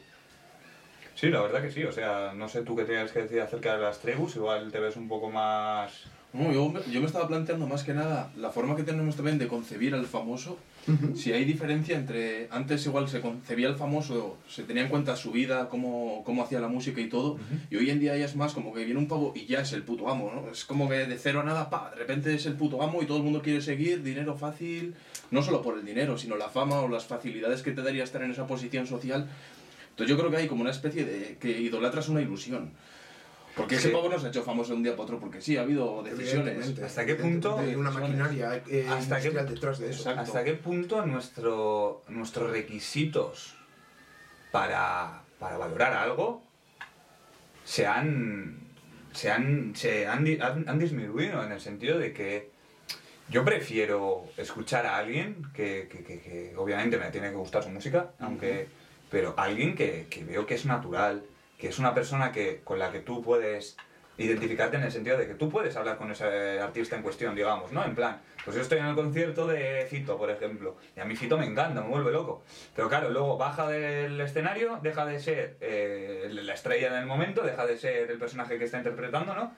[1.16, 1.82] Sí, la verdad que sí.
[1.82, 4.36] O sea, no sé tú qué tienes que decir acerca de las tribus.
[4.36, 6.04] Igual te ves un poco más...
[6.34, 9.48] No, yo, yo me estaba planteando más que nada la forma que tenemos también de
[9.48, 10.58] concebir al famoso.
[11.14, 12.48] Si hay diferencia entre.
[12.50, 16.60] Antes, igual se concebía al famoso, se tenía en cuenta su vida, cómo, cómo hacía
[16.60, 17.38] la música y todo.
[17.70, 19.72] Y hoy en día ya es más como que viene un pavo y ya es
[19.72, 20.50] el puto amo, ¿no?
[20.50, 23.06] Es como que de cero a nada, pa, de repente es el puto amo y
[23.06, 24.94] todo el mundo quiere seguir, dinero fácil.
[25.30, 28.22] No solo por el dinero, sino la fama o las facilidades que te daría estar
[28.22, 29.28] en esa posición social.
[29.90, 31.36] Entonces yo creo que hay como una especie de.
[31.40, 32.70] que idolatras una ilusión.
[33.56, 33.94] Porque ese Sí.
[33.94, 36.02] pavo no se ha hecho famoso de un día para otro, porque sí, ha habido
[36.02, 36.78] decisiones.
[36.78, 40.00] ¿Hasta qué punto- Hay una maquinaria eh, ¿Hasta qué- detrás de eso.
[40.00, 40.20] Exacto.
[40.20, 43.54] ¿Hasta qué punto nuestro, nuestros requisitos
[44.52, 46.42] para, para valorar algo
[47.64, 48.58] se han,
[49.12, 52.50] se, han, se han, di- han- han disminuido en el sentido de que
[53.30, 57.70] yo prefiero escuchar a alguien que, que- que- que obviamente me tiene que gustar su
[57.70, 58.68] música, aunque,
[59.10, 61.24] pero alguien que, que veo que es natural,
[61.58, 63.76] que es una persona que, con la que tú puedes
[64.18, 67.72] identificarte en el sentido de que tú puedes hablar con ese artista en cuestión, digamos,
[67.72, 67.84] ¿no?
[67.84, 71.16] En plan, pues yo estoy en el concierto de Fito, por ejemplo, y a mí
[71.16, 72.42] Fito me encanta, me vuelve loco.
[72.74, 77.66] Pero claro, luego baja del escenario, deja de ser eh, la estrella del momento, deja
[77.66, 79.52] de ser el personaje que está interpretando, ¿no?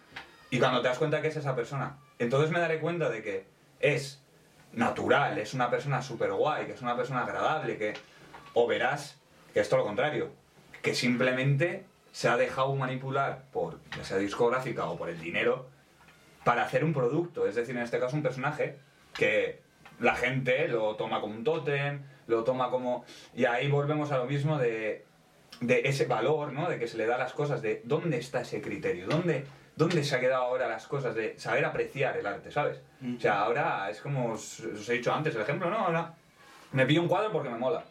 [0.51, 3.45] Y cuando te das cuenta que es esa persona, entonces me daré cuenta de que
[3.81, 4.25] es
[4.73, 7.95] natural, es una persona súper guay, que es una persona agradable, que...
[8.55, 9.19] O verás
[9.53, 10.31] que es todo lo contrario,
[10.83, 15.69] que simplemente se ha dejado manipular por ya sea discográfica o por el dinero
[16.45, 18.79] para hacer un producto, es decir, en este caso un personaje
[19.13, 19.61] que
[20.01, 23.05] la gente lo toma como un tótem, lo toma como...
[23.35, 25.05] Y ahí volvemos a lo mismo de,
[25.61, 26.69] de ese valor, ¿no?
[26.69, 29.45] De que se le da a las cosas, de dónde está ese criterio, dónde,
[29.77, 32.81] dónde se ha quedado ahora las cosas, de saber apreciar el arte, ¿sabes?
[33.17, 35.79] O sea, ahora es como os, os he dicho antes el ejemplo, ¿no?
[35.79, 36.15] Ahora
[36.73, 37.85] me pillo un cuadro porque me mola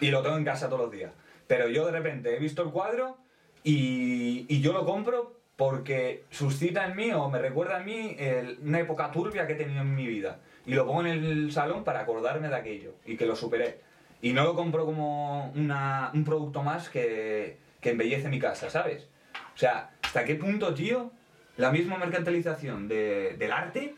[0.00, 1.12] y lo tengo en casa todos los días.
[1.48, 3.18] Pero yo de repente he visto el cuadro
[3.64, 8.16] y, yo lo compro porque suscita en mí o me recuerda a mí
[8.62, 10.38] una época turbia que he tenido en mi vida.
[10.66, 13.80] Y lo pongo en el salón para acordarme de aquello y que lo superé.
[14.22, 19.08] Y no lo compro como una- un producto más que, que embellece mi casa, ¿sabes?
[19.54, 21.10] O sea, ¿hasta qué punto, tío,
[21.56, 23.94] la misma mercantilización de- del arte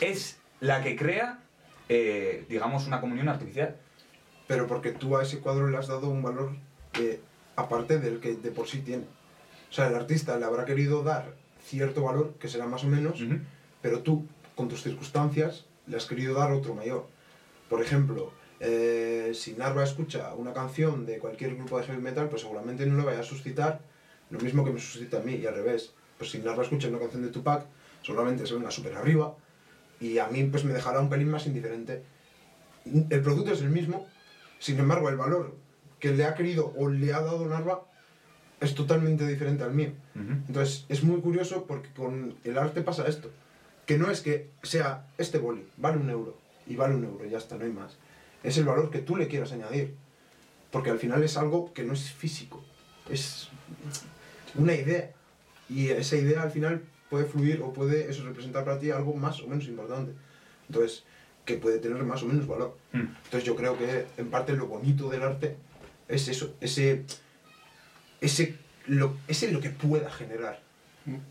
[0.00, 1.38] es la que crea,
[1.88, 3.76] eh, digamos, una comunión artificial?
[4.46, 6.52] Pero porque tú a ese cuadro le has dado un valor
[7.00, 7.20] eh,
[7.56, 9.04] aparte del que de por sí tiene.
[9.70, 13.20] O sea, el artista le habrá querido dar cierto valor, que será más o menos,
[13.80, 17.06] pero tú, con tus circunstancias, le has querido dar otro mayor.
[17.68, 22.42] Por ejemplo, eh, si Narva escucha una canción de cualquier grupo de heavy metal, pues
[22.42, 23.80] seguramente no le vaya a suscitar
[24.30, 25.92] lo mismo que me suscita a mí, y al revés.
[26.18, 27.66] Pues si Narva escucha una canción de Tupac,
[28.02, 29.34] seguramente se venga súper arriba,
[30.00, 32.02] y a mí pues me dejará un pelín más indiferente.
[32.84, 34.06] El producto es el mismo,
[34.64, 35.54] sin embargo, el valor
[36.00, 37.84] que le ha querido o le ha dado Narva
[38.62, 39.92] es totalmente diferente al mío.
[40.14, 43.30] Entonces, es muy curioso porque con el arte pasa esto.
[43.84, 47.36] Que no es que sea este boli, vale un euro, y vale un euro, ya
[47.36, 47.98] está, no hay más.
[48.42, 49.96] Es el valor que tú le quieras añadir.
[50.70, 52.64] Porque al final es algo que no es físico,
[53.10, 53.50] es
[54.54, 55.12] una idea.
[55.68, 59.42] Y esa idea al final puede fluir o puede eso representar para ti algo más
[59.42, 60.14] o menos importante.
[60.70, 61.04] Entonces,
[61.44, 62.76] que puede tener más o menos valor.
[62.92, 63.00] Mm.
[63.24, 65.56] Entonces yo creo que en parte lo bonito del arte
[66.08, 67.04] es eso, ese,
[68.20, 70.62] ese, lo, ese lo que pueda generar.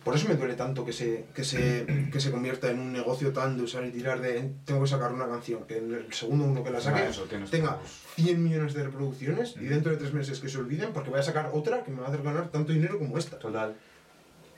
[0.04, 3.34] Por eso me duele tanto que se, que, se, que se convierta en un negocio
[3.34, 6.46] tan de usar y tirar de tengo que sacar una canción, que en el segundo
[6.46, 8.02] uno que la saque Ah, tenga todos.
[8.16, 9.70] 100 millones de reproducciones y Mm.
[9.70, 12.06] dentro de tres meses que se olviden porque voy a sacar otra que me va
[12.06, 13.40] a hacer ganar tanto dinero como esta.
[13.40, 13.76] Total.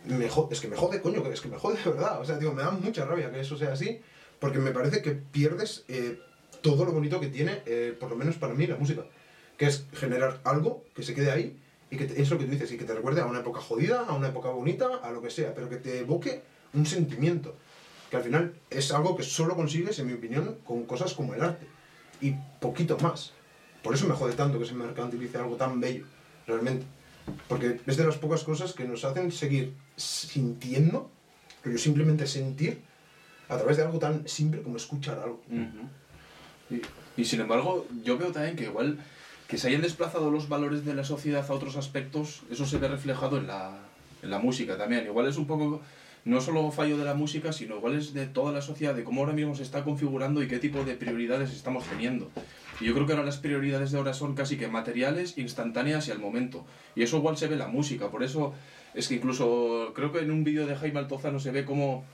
[0.04, 2.20] Me es que me jode, coño, es que me jode de verdad.
[2.20, 4.02] O sea, digo, me da mucha rabia que eso sea así,
[4.40, 6.20] porque me parece que pierdes eh,
[6.62, 9.06] todo lo bonito que tiene, eh, por lo menos para mí, la música.
[9.58, 11.58] Que es generar algo que se quede ahí
[11.90, 13.62] y que te- es lo que tú dices, y que te recuerde a una época
[13.62, 16.42] jodida, a una época bonita, a lo que sea, pero que te evoque
[16.74, 17.56] un sentimiento.
[18.10, 21.42] Que al final es algo que solo consigues, en mi opinión, con cosas como el
[21.42, 21.66] arte.
[22.22, 23.32] Y poquito más.
[23.82, 26.06] Por eso me jode tanto que se mercantilice algo tan bello,
[26.48, 26.86] realmente.
[27.48, 31.10] Porque es de las pocas cosas que nos hacen seguir sintiendo,
[31.64, 32.82] pero simplemente sentir,
[33.48, 35.42] a través de algo tan simple como escuchar algo.
[37.18, 39.00] y, sin embargo, yo veo también que igual
[39.48, 42.88] que se hayan desplazado los valores de la sociedad a otros aspectos, eso se ve
[42.88, 43.78] reflejado en la,
[44.24, 45.06] en la música también.
[45.06, 45.82] Igual es un poco,
[46.26, 49.22] no solo fallo de la música, sino igual es de toda la sociedad, de cómo
[49.22, 52.32] ahora mismo se está configurando y qué tipo de prioridades estamos teniendo.
[52.82, 56.12] Y yo creo que ahora las prioridades de ahora son casi que materiales, instantáneas y
[56.12, 56.66] al momento.
[56.96, 58.10] Y eso igual se ve en la música.
[58.10, 58.54] Por eso
[58.96, 62.06] es que incluso creo que en un vídeo de Jaime Altozano se ve cómo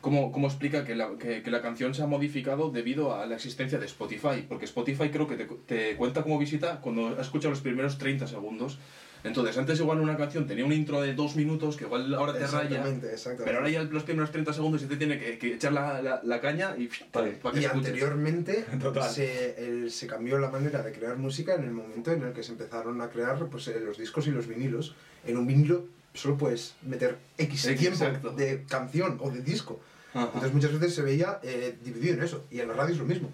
[0.00, 3.36] cómo, cómo explica que la, que, que la, canción se ha modificado debido a la
[3.36, 4.44] existencia de Spotify.
[4.48, 8.78] Porque Spotify creo que te, te cuenta como visita cuando escuchas los primeros 30 segundos.
[9.22, 12.46] Entonces, antes igual una canción tenía un intro de dos minutos que igual ahora te
[12.46, 12.62] raya.
[12.62, 13.44] Exactamente, exactamente.
[13.44, 16.22] Pero ahora ya los primeros 30 segundos y te tiene que, que echar la, la,
[16.24, 18.64] la, caña y para y que anteriormente
[19.10, 22.42] se, el- se cambió la manera de crear música en el momento en el que
[22.42, 24.94] se empezaron a crear pues, eh, los discos y los vinilos.
[25.26, 28.30] En un vinilo solo puedes meter X X, tiempo exacto.
[28.30, 29.80] de canción o de disco.
[30.12, 30.26] Ajá.
[30.26, 32.44] Entonces muchas veces se veía eh, dividido en eso.
[32.50, 33.30] Y en la radio es lo mismo.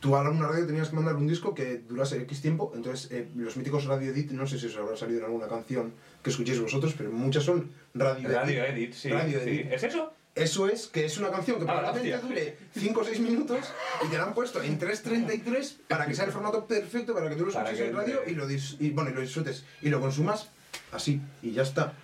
[0.00, 3.28] Tú a una radio tenías que mandar un disco que durase X tiempo, entonces eh,
[3.34, 6.60] los míticos Radio Edit, no sé si os habrá salido en alguna canción que escuchéis
[6.60, 9.08] vosotros, pero muchas son Radio, Radio Edit, sí.
[9.08, 9.48] Radio sí.
[9.48, 9.72] Edit.
[9.72, 10.12] ¿Es eso?
[10.34, 12.28] Eso es que es una canción que Ah, probablemente hostia.
[12.28, 13.60] dure 5 o 6 minutos
[14.04, 17.36] y te la han puesto en 3.33 para que sea el formato perfecto para que
[17.36, 19.98] tú lo escuches en radio y lo, dis- y, bueno, y lo disfrutes y lo
[19.98, 20.48] consumas
[20.92, 21.94] así y ya está.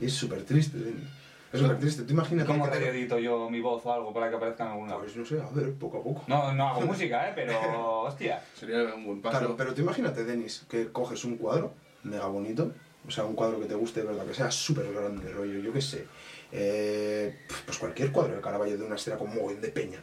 [0.00, 1.04] Es súper triste, Denis.
[1.52, 2.02] Es súper triste.
[2.02, 4.88] Tú imagínate ¿Cómo te edito yo mi voz o algo para que aparezca en algún
[4.88, 5.00] lado?
[5.00, 6.24] Pues no sé, a ver, poco a poco.
[6.26, 7.32] No, no hago música, ¿eh?
[7.34, 8.42] Pero, hostia.
[8.54, 9.38] Sería un buen paso.
[9.38, 12.72] Claro, pero tú imagínate, Denis, que coges un cuadro mega bonito,
[13.06, 15.72] o sea, un cuadro que te guste de verdad, que sea súper grande, rollo, yo
[15.72, 16.06] qué sé,
[16.52, 20.02] eh, pues cualquier cuadro de Caravaggio de una estera con mogollón de peña,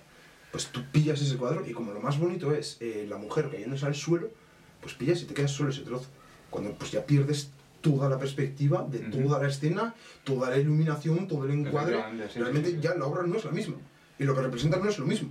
[0.52, 3.86] pues tú pillas ese cuadro y como lo más bonito es eh, la mujer cayéndose
[3.86, 4.30] al suelo,
[4.82, 6.08] pues pillas y te quedas solo ese trozo.
[6.50, 7.52] Cuando pues ya pierdes
[7.84, 9.94] toda la perspectiva de toda la escena,
[10.24, 12.82] toda la iluminación, todo el encuadre, sí, realmente sí, sí.
[12.82, 13.76] ya la obra no es la misma.
[14.18, 15.30] Y lo que representa no es lo mismo.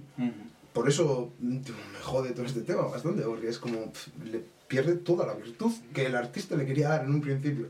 [0.74, 4.96] Por eso mm, me jode todo este tema bastante, porque es como pf, le pierde
[4.96, 7.68] toda la virtud que el artista le quería dar en un principio.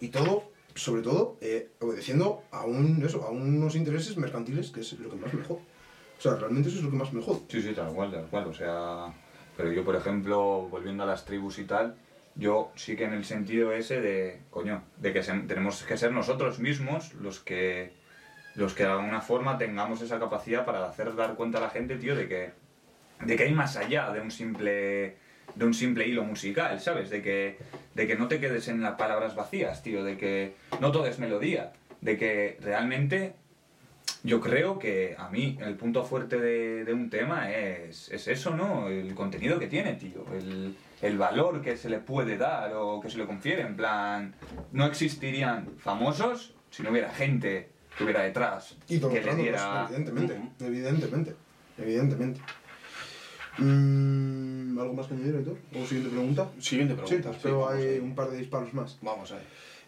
[0.00, 4.92] Y todo, sobre todo, eh, obedeciendo a, un, eso, a unos intereses mercantiles, que es
[5.00, 5.60] lo que más me jode.
[6.18, 7.40] O sea, realmente eso es lo que más me jode.
[7.48, 8.46] Sí, sí, tal cual, tal cual.
[8.46, 9.12] O sea,
[9.56, 11.96] pero yo, por ejemplo, volviendo a las tribus y tal,
[12.34, 16.58] yo sí que en el sentido ese de, coño, de que tenemos que ser nosotros
[16.58, 17.92] mismos los que,
[18.54, 21.96] los que de alguna forma tengamos esa capacidad para hacer dar cuenta a la gente,
[21.96, 22.52] tío, de que,
[23.20, 25.16] de que hay más allá de un simple
[25.54, 27.10] de un simple hilo musical, ¿sabes?
[27.10, 27.58] De que,
[27.94, 31.18] de que no te quedes en las palabras vacías, tío, de que no todo es
[31.18, 33.34] melodía, de que realmente
[34.24, 38.56] yo creo que a mí el punto fuerte de, de un tema es, es eso,
[38.56, 38.88] ¿no?
[38.88, 40.24] El contenido que tiene, tío.
[40.32, 43.62] El, el valor que se le puede dar o que se le confiere.
[43.62, 44.34] En plan,
[44.70, 49.86] no existirían famosos si no hubiera gente que hubiera detrás Y que le diera...
[49.88, 51.34] evidentemente, evidentemente,
[51.76, 52.40] evidentemente.
[53.58, 55.58] Mm, ¿Algo más que añadir, Héctor?
[55.74, 56.48] ¿O siguiente pregunta?
[56.58, 57.32] Siguiente pregunta.
[57.34, 58.98] sí, vamos hay un par de disparos más.
[59.02, 59.42] Vamos ahí.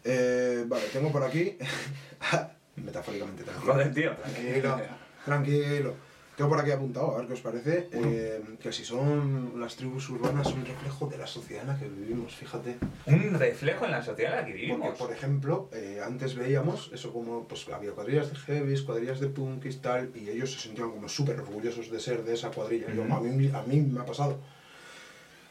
[0.05, 1.57] Eh, vale, tengo por aquí.
[2.77, 3.73] Metafóricamente, tranquilo.
[3.73, 4.13] Joder, tío.
[4.17, 4.81] Tranquilo,
[5.25, 5.95] tranquilo.
[6.37, 7.89] Tengo por aquí apuntado, a ver qué os parece.
[7.93, 11.87] eh, que si son las tribus urbanas un reflejo de la sociedad en la que
[11.89, 12.77] vivimos, fíjate.
[13.07, 14.99] Un reflejo en la sociedad en la que Porque, vivimos.
[14.99, 19.65] por ejemplo, eh, antes veíamos eso como, pues había cuadrillas de heavies, cuadrillas de punk
[19.67, 22.93] y tal, y ellos se sentían como súper orgullosos de ser de esa cuadrilla.
[22.93, 23.15] Yo, Ujú.
[23.15, 24.41] a, mí, a mí me ha pasado.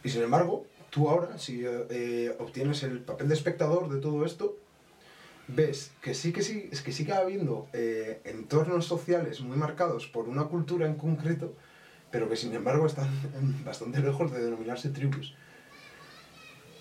[0.03, 4.25] Y sin embargo, tú ahora, si eh, eh, obtienes el papel de espectador de todo
[4.25, 4.57] esto,
[5.47, 10.29] ves que sí que sí, es que sigue habiendo eh, entornos sociales muy marcados por
[10.29, 11.53] una cultura en concreto,
[12.11, 13.09] pero que sin embargo están
[13.65, 15.35] bastante lejos de denominarse tribus.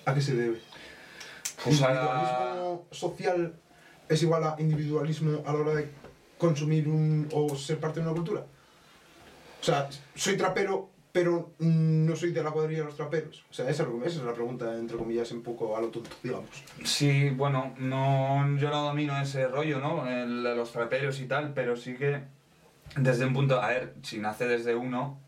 [0.04, 0.60] ¿A qué se debe?
[1.64, 3.54] Pues a- ¿Individualismo social
[4.08, 5.90] es igual a individualismo a la hora de
[6.38, 8.44] consumir un, o ser parte de una cultura?
[9.60, 13.44] O sea, soy trapero, pero no soy de la cuadrilla de los traperos.
[13.50, 16.48] O sea, esa es, la pregunta, entre comillas, un poco a lo tonto, digamos.
[16.84, 20.08] Sí, bueno, no, yo no domino ese rollo, ¿no?
[20.08, 22.22] El- los traperos y tal, pero sí que
[22.96, 25.20] desde un punto, a ver, si nace desde uno,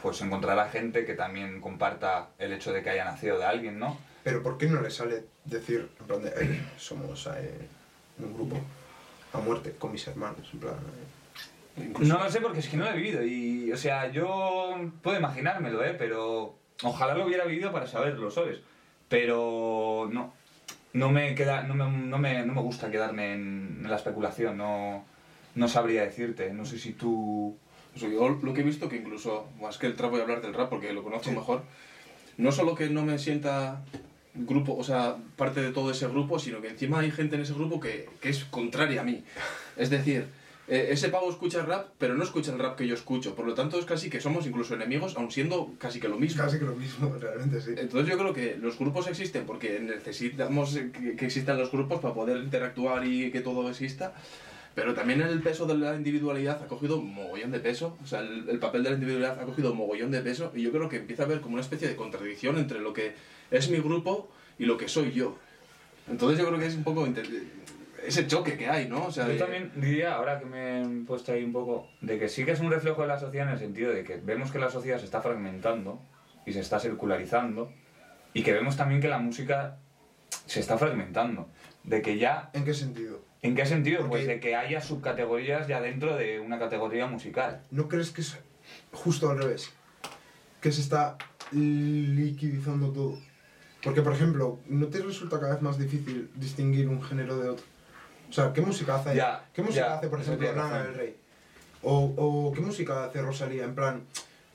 [0.00, 3.98] pues encontrará gente que también comparta el hecho de que haya nacido de alguien, ¿no?
[4.22, 7.68] Pero ¿por qué no le sale decir, en plan de, "Ey, somos eh,
[8.20, 8.56] un grupo
[9.32, 10.48] a muerte con mis hermanos?
[10.52, 11.23] En plan, eh,
[11.76, 14.76] Incluso- No lo sé porque es que no lo he vivido y, o sea, yo
[15.02, 15.94] puedo imaginármelo, ¿eh?
[15.98, 18.58] Pero ojalá lo hubiera vivido para saberlo, ¿sabes?
[19.08, 20.32] Pero no,
[20.92, 24.56] no me queda, no me, no me, no me gusta quedarme en, en la especulación,
[24.56, 25.04] no,
[25.54, 26.52] no sabría decirte.
[26.52, 27.56] No sé si tú...
[27.96, 30.54] Yo lo que he visto que incluso, más que el trap voy a hablar del
[30.54, 31.36] rap porque lo conozco Sí.
[31.36, 31.62] mejor,
[32.36, 33.82] no solo que no me sienta
[34.34, 37.52] grupo, o sea, parte de todo ese grupo, sino que encima hay gente en ese
[37.54, 39.22] grupo que, que es contraria a mí.
[39.76, 40.26] Es decir,
[40.66, 43.34] eh, ese pavo escucha rap, pero no escucha el rap que yo escucho.
[43.34, 46.42] Por lo tanto, es casi que somos incluso enemigos, aun siendo casi que lo mismo.
[46.42, 47.74] Casi que lo mismo, realmente sí.
[47.76, 52.14] Entonces yo creo que los grupos existen porque necesitamos que, que existan los grupos para
[52.14, 54.14] poder interactuar y que todo exista,
[54.74, 58.48] pero también el peso de la individualidad ha cogido mogollón de peso, o sea, el,
[58.48, 61.24] el papel de la individualidad ha cogido mogollón de peso y yo creo que empieza
[61.24, 63.14] a haber como una especie de contradicción entre lo que
[63.50, 65.36] es mi grupo y lo que soy yo.
[66.08, 67.06] Entonces yo creo que es un poco
[68.06, 69.06] ese choque que hay, ¿no?
[69.06, 72.18] O sea, Yo de- también diría, ahora que me he puesto ahí un poco, de
[72.18, 74.50] que sí que es un reflejo de la sociedad en el sentido de que vemos
[74.52, 76.00] que la sociedad se está fragmentando
[76.46, 77.72] y se está circularizando
[78.32, 79.78] y que vemos también que la música
[80.46, 81.48] se está fragmentando.
[81.84, 83.20] De que ya, ¿En qué sentido?
[83.42, 83.98] ¿en qué sentido?
[84.00, 87.60] Porque- Pues de que haya subcategorías ya dentro de una categoría musical.
[87.70, 88.38] ¿No crees que es
[88.92, 89.70] justo al revés?
[90.62, 91.18] Que se está
[91.52, 93.18] liquidizando todo.
[93.82, 97.64] Porque, por ejemplo, ¿no te resulta cada vez más difícil distinguir un género de otro?
[98.34, 99.22] O sea, ¿qué música hace?
[99.52, 101.16] ¿Qué música hace, por ejemplo, Lana del Rey?
[101.82, 103.62] O, o ¿qué música hace Rosalía?
[103.62, 104.02] En plan,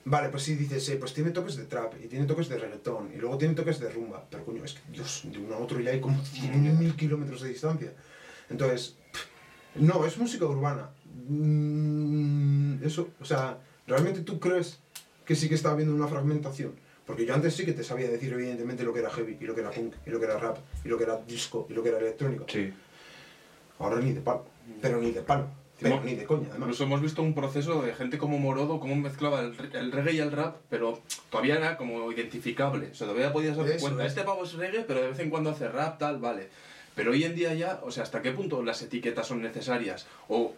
[0.04, 3.10] vale, pues sí dices, eh, pues tiene toques de trap, y tiene toques de reggaetón,
[3.15, 4.26] y luego tiene toques de rumba.
[4.30, 7.48] Pero coño, es que, Dios, de uno a otro ya hay como 100.000 kilómetros de
[7.48, 7.94] distancia.
[8.50, 8.98] Entonces,
[9.76, 10.89] no, es música urbana.
[11.30, 14.80] Mm, eso, o sea, ¿realmente tú crees
[15.24, 16.74] que sí que está habiendo una fragmentación?
[17.06, 19.56] Porque yo antes sí que te sabía decir evidentemente lo que era heavy, y lo
[19.56, 21.82] que era punk, y lo que era rap, y lo que era disco, y lo
[21.82, 22.44] que era electrónica.
[22.46, 22.74] Sí.
[23.80, 24.46] Ahora ni de palo.
[24.82, 25.48] Pero ni de palo.
[25.80, 26.60] Pero ni de coña, además.
[26.68, 30.20] Incluso hemos visto un proceso de gente como Morodo, cómo mezclaba el, el reggae y
[30.20, 32.89] el rap, pero todavía era como identificable.
[32.92, 34.04] O sea, todavía podías darte Eso cuenta.
[34.06, 34.10] es.
[34.12, 36.50] Este pavo es reggae, pero de vez en cuando hace rap, tal, vale.
[36.96, 40.06] Pero hoy en día ya, o sea, ¿hasta qué punto las etiquetas son necesarias?
[40.28, 40.54] ¿O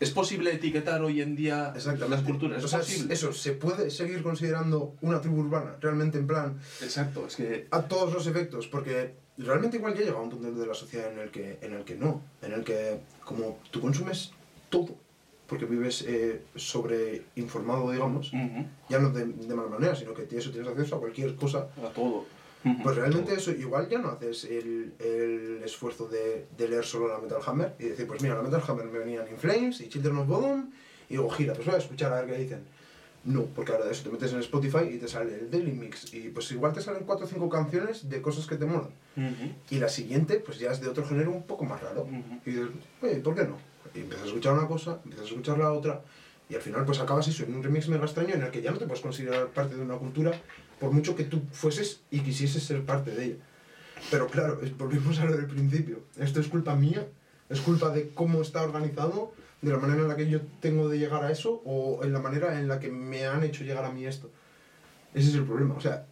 [0.00, 1.72] es posible etiquetar hoy en día
[2.08, 2.58] las culturas?
[2.58, 3.14] ¿Es O sea, posible?
[3.14, 5.76] eso, ¿se puede seguir considerando una tribu urbana?
[5.80, 7.66] Realmente en plan, Exacto, es que...
[7.70, 11.12] a todos los efectos, porque realmente igual ya llega a un punto de la sociedad
[11.12, 14.32] en el que, en el que no, en el que como tú consumes
[14.68, 14.96] todo,
[15.46, 20.50] porque vives eh, sobreinformado, digamos, Ujú, ya no de, de mala manera, sino que tienes,
[20.50, 22.26] tienes acceso a cualquier cosa, A todo.
[22.82, 27.18] Pues realmente eso, igual ya no haces el, el esfuerzo de, de leer solo la
[27.18, 30.16] Metal Hammer y decir, pues mira, la Metal Hammer me venían In Flames y Children
[30.18, 30.70] of Bodom,
[31.08, 32.64] y digo, gira, pues voy a escuchar a ver qué dicen.
[33.24, 36.12] No, porque ahora de eso te metes en Spotify y te sale el Daily Mix,
[36.14, 38.90] y pues igual te salen 4 o 5 canciones de cosas que te molan.
[39.16, 42.02] Ujú, Y la siguiente, pues ya es de otro género un poco más raro.
[42.02, 42.40] ujú.
[42.44, 42.68] Y dices,
[43.00, 43.56] oye, ¿por qué no?
[43.94, 46.02] Y empiezas a escuchar una cosa, empiezas a escuchar la otra,
[46.50, 48.70] y al final pues acabas eso en un remix mega extraño en el que ya
[48.70, 50.32] no te puedes considerar parte de una cultura,
[50.78, 53.36] por mucho que tú fueses y quisieses ser parte de ella.
[54.10, 56.00] Pero claro, volvemos a lo del principio.
[56.18, 57.06] Esto es culpa mía,
[57.48, 59.32] es culpa de cómo está organizado,
[59.62, 62.20] de la manera en la que yo tengo de llegar a eso, o en la
[62.20, 64.30] manera en la que me han hecho llegar a mí esto.
[65.14, 65.74] Ese es el problema.
[65.74, 66.06] O sea,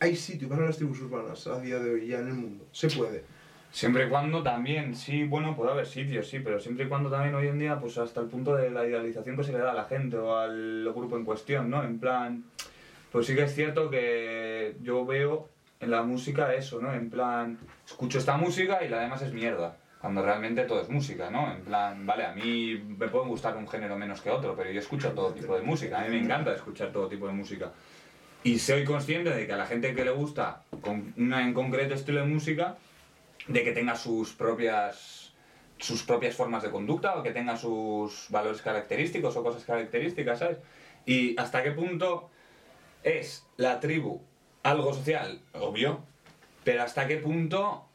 [0.00, 2.66] hay sitio para las tribus urbanas a día de hoy ya en el mundo.
[2.72, 3.24] Se puede.
[3.70, 7.34] Siempre y cuando también, sí, bueno, puede haber sitios, sí, pero siempre y cuando también
[7.34, 9.74] hoy en día, pues hasta el punto de la idealización que se le da a
[9.74, 11.84] la gente o al grupo en cuestión, ¿no?
[11.84, 12.44] En plan,
[13.10, 15.48] pues sí que es cierto que yo veo
[15.80, 16.92] en la música eso, ¿no?
[16.92, 21.30] En plan, escucho esta música y la demás es mierda, cuando realmente todo es música,
[21.30, 21.52] ¿no?
[21.52, 24.80] En plan, vale, a mí me puede gustar un género menos que otro, pero yo
[24.80, 27.72] escucho todo tipo de música, a mí me encanta escuchar todo tipo de música.
[28.44, 31.94] Y soy consciente de que a la gente que le gusta con una en concreto
[31.94, 32.76] estilo de música,
[33.46, 35.28] de que tenga sus propias
[35.78, 40.58] sus propias formas de conducta o que tenga sus valores característicos o cosas características, ¿sabes?
[41.06, 42.30] Y hasta qué punto
[43.02, 44.22] es la tribu
[44.62, 46.04] algo social, obvio,
[46.64, 47.86] pero hasta qué punto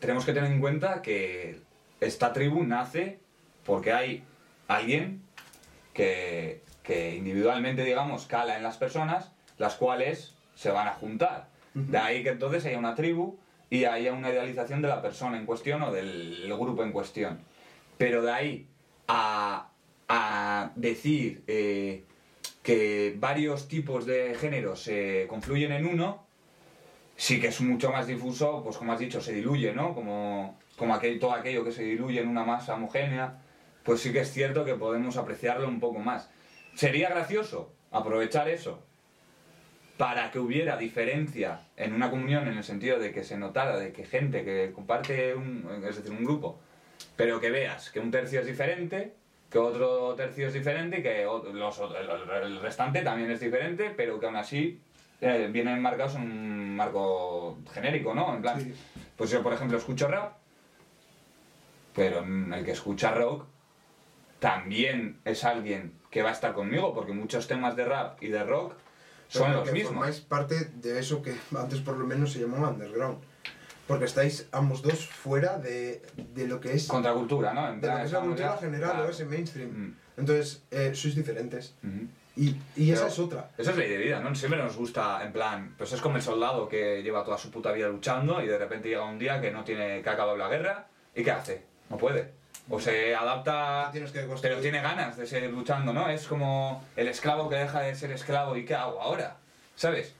[0.00, 1.60] tenemos que tener en cuenta que
[2.00, 3.18] esta tribu nace
[3.64, 4.24] porque hay
[4.66, 5.22] alguien
[5.94, 11.48] que, que individualmente, digamos, cala en las personas, las cuales se van a juntar.
[11.74, 13.38] De ahí que entonces haya una tribu
[13.70, 17.40] y haya una idealización de la persona en cuestión o del grupo en cuestión.
[17.96, 18.66] Pero de ahí
[19.06, 19.70] a,
[20.08, 22.04] a decir eh,
[22.68, 26.26] que varios tipos de géneros se confluyen en uno,
[27.16, 29.94] sí que es mucho más difuso, pues como has dicho, se diluye, ¿no?
[29.94, 33.40] Como, como todo aquello que se diluye en una masa homogénea,
[33.84, 36.28] pues sí que es cierto que podemos apreciarlo un poco más.
[36.74, 38.82] Sería gracioso aprovechar eso
[39.96, 43.94] para que hubiera diferencia en una comunión en el sentido de que se notara de
[43.94, 46.60] que gente que comparte un, es decir, un grupo,
[47.16, 49.14] pero que veas que un tercio es diferente,
[49.50, 54.26] que otro tercio es diferente y que los, el, restante también es diferente, pero que
[54.26, 54.80] aún así
[55.20, 58.34] eh, vienen marcados en un marco genérico, ¿no?
[58.34, 58.74] En plan, Sí.
[59.16, 60.34] pues yo por ejemplo escucho rap,
[61.94, 63.46] pero el que escucha rock
[64.38, 68.44] también es alguien que va a estar conmigo, porque muchos temas de rap y de
[68.44, 68.74] rock
[69.28, 69.92] son Pero los que mismos.
[69.92, 73.18] Formáis parte de eso que antes por lo menos se llamaba underground.
[73.88, 76.02] Porque estáis ambos dos fuera de,
[76.34, 77.68] de lo que es, Contracultura, ¿no?
[77.68, 79.08] En de lo que es la cultura general claro.
[79.08, 79.70] o ese mainstream.
[79.70, 79.96] Mm.
[80.18, 81.74] Entonces, eh, sois diferentes.
[81.82, 82.06] Ujú.
[82.36, 83.50] Y, y esa es otra.
[83.58, 84.32] Eso es ley de vida, ¿no?
[84.34, 87.72] Siempre nos gusta, en plan, pues es como el soldado que lleva toda su puta
[87.72, 90.48] vida luchando y de repente llega un día que no tiene, que ha acabado la
[90.48, 90.86] guerra
[91.16, 91.62] y ¿qué hace?
[91.90, 92.30] No puede.
[92.70, 96.08] O se adapta, Tienes que pero tiene ganas de seguir luchando, ¿no?
[96.10, 99.38] Es como el esclavo que deja de ser esclavo y ¿qué hago ahora?
[99.74, 100.14] ¿Sabes?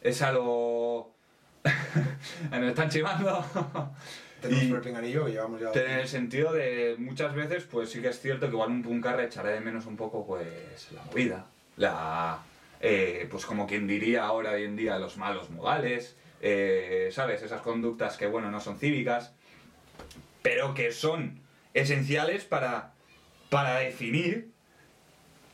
[0.00, 0.32] Es a
[2.50, 3.44] Me están chivando.
[4.40, 5.72] Tenemos y- que llevamos ya.
[5.72, 9.24] en el sentido de muchas veces, pues sí que es cierto que igual un puncarra
[9.24, 11.46] echará de menos un poco, pues, la movida,
[11.76, 12.38] la,
[12.80, 17.42] eh, pues como quien diría ahora hoy en día, los malos modales, eh, ¿sabes?
[17.42, 19.32] Esas conductas que, bueno, no son cívicas,
[20.42, 21.40] pero que son
[21.74, 22.92] esenciales para,
[23.50, 24.52] para definir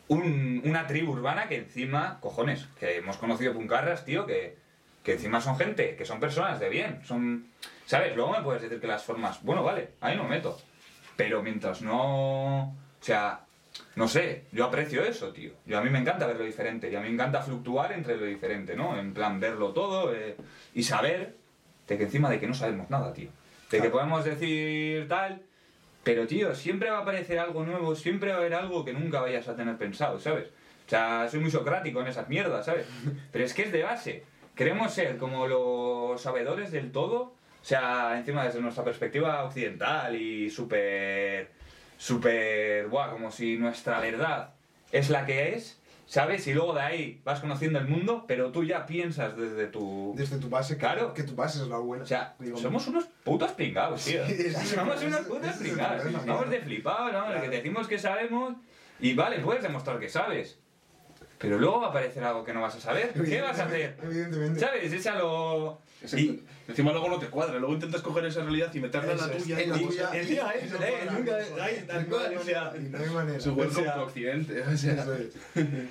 [0.08, 4.58] un- una tribu urbana que encima, cojones, que hemos conocido puncarras, tío, que,
[5.04, 7.48] que encima son gente, que son personas de bien, son...
[7.84, 8.16] ¿Sabes?
[8.16, 9.42] Luego me puedes decir que las formas...
[9.42, 10.58] Bueno, vale, ahí no me meto.
[11.14, 12.70] Pero mientras no...
[12.70, 13.44] O sea,
[13.96, 15.52] no sé, yo aprecio eso, tío.
[15.66, 18.16] Yo a mí me encanta ver lo diferente y a mí me encanta fluctuar entre
[18.16, 18.98] lo diferente, ¿no?
[18.98, 20.36] En plan, verlo todo eh,
[20.72, 21.36] y saber
[21.86, 23.28] de que encima de que no sabemos nada, tío.
[23.70, 25.42] De que podemos decir tal,
[26.02, 29.20] pero tío, siempre va a aparecer algo nuevo, siempre va a haber algo que nunca
[29.20, 30.48] vayas a tener pensado, ¿sabes?
[30.86, 32.86] O sea, soy muy socrático en esas mierdas, ¿sabes?
[33.32, 34.24] Pero es que es de base.
[34.54, 37.34] Queremos ser como los sabedores del todo, o
[37.66, 41.50] sea, encima desde nuestra perspectiva occidental y súper,
[41.96, 44.50] súper, buah, como si nuestra verdad
[44.92, 46.46] es la que es, ¿sabes?
[46.46, 50.12] Y luego de ahí vas conociendo el mundo, pero tú ya piensas desde tu...
[50.16, 51.14] Desde tu base, que- Claro.
[51.14, 52.04] que tu base es la buena.
[52.04, 54.24] O sea, Digo, somos unos putos pringados, tío.
[54.26, 56.26] Sí, somos unos putos sí, pringados.
[56.26, 57.24] Vamos de flipados, ¿no?
[57.26, 57.40] Claro.
[57.42, 58.54] Que te decimos que sabemos
[59.00, 60.60] y vale, puedes demostrar que sabes.
[61.44, 63.12] Pero luego va a aparecer algo que no vas a saber.
[63.12, 63.96] ¿Qué vas a hacer?
[64.02, 64.60] Evidentemente.
[64.60, 64.92] ¿Sabes?
[64.92, 65.80] Es a lo...
[66.16, 69.30] Y, Encima luego no te cuadra, luego intentas coger esa realidad y meterla en la
[69.30, 69.60] tuya.
[69.60, 70.10] en la tuya.
[70.14, 72.72] encima eh, nunca- no tal hay cual, o sea,
[73.12, 73.70] manera, no hay.
[73.70, 74.62] Su Occidente.
[74.62, 75.04] O sea.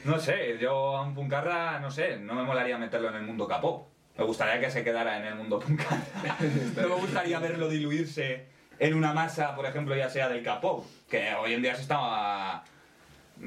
[0.04, 3.48] No sé, yo a un puncarra, no sé, no me molaría meterlo en el mundo
[3.48, 3.92] capó.
[4.18, 6.02] Me gustaría que se quedara en el mundo puncarra.
[6.76, 8.46] no me gustaría verlo diluirse
[8.80, 12.64] en una masa, por ejemplo, ya sea del capó, que hoy en día se está,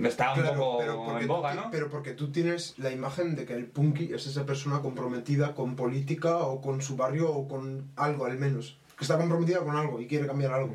[0.05, 1.71] está un Claro, poco pero porque en boga, ¿no?
[1.71, 5.77] Pero porque tú tienes la imagen de que el punky es esa persona comprometida con
[5.77, 8.79] política o con su barrio o con algo al menos.
[8.99, 10.75] Que está comprometida con algo y quiere cambiar algo.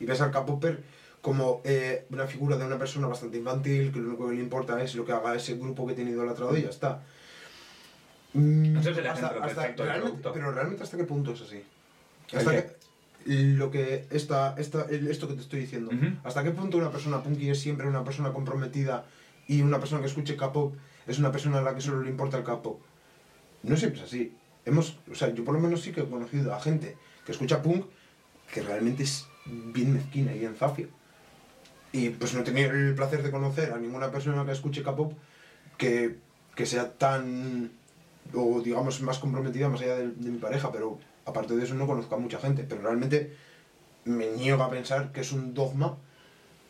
[0.00, 0.82] Y ves al K-Popper
[1.20, 4.80] como eh, una figura de una persona bastante infantil, que lo único que le importa
[4.82, 7.02] es lo que haga ese grupo que tiene idolatrado y ya está.
[8.34, 10.30] Mm, Ese es el ejemplo perfecto del realmente-.
[10.32, 11.62] Pero realmente hasta qué punto es así.
[12.32, 12.76] ¿El Hasta que,
[13.28, 15.90] lo que esta, esta, esto que te estoy diciendo.
[16.24, 19.04] ¿Hasta qué punto una persona punky es siempre una persona comprometida
[19.46, 20.74] y una persona que escuche K-pop
[21.06, 22.80] es una persona a la que solo le importa el K-pop?
[23.64, 24.34] No siempre es así.
[24.64, 27.62] Hemos, o sea, yo por lo menos sí que he conocido a gente que escucha
[27.62, 27.84] punk
[28.52, 30.86] que realmente es bien mezquina y bien zafia.
[31.92, 35.12] Y pues no he tenido el placer de conocer a ninguna persona que escuche K-pop
[35.76, 36.16] que,
[36.54, 37.72] que sea tan,
[38.32, 40.98] o digamos, más comprometida más allá de, de mi pareja, pero
[41.28, 42.64] aparte de eso no conozco a mucha gente.
[42.68, 43.34] Pero realmente
[44.04, 45.96] me niego a pensar que es un dogma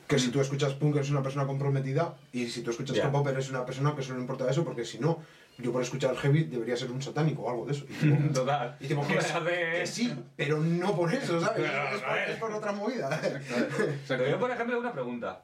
[0.09, 3.05] que si tú escuchas punk eres una persona comprometida y si tú escuchas Ya.
[3.05, 5.23] K-pop eres una persona que solo le importa eso porque si no,
[5.59, 7.85] yo por escuchar heavy debería ser un satánico o algo de eso.
[7.89, 8.77] Y tipo, Total.
[8.81, 11.71] y tipo, que, Pues que sí, pero no por eso, ¿sabes?
[11.71, 13.21] Pero, es, a por, es por otra movida.
[14.09, 15.43] Pero yo, por ejemplo, una pregunta.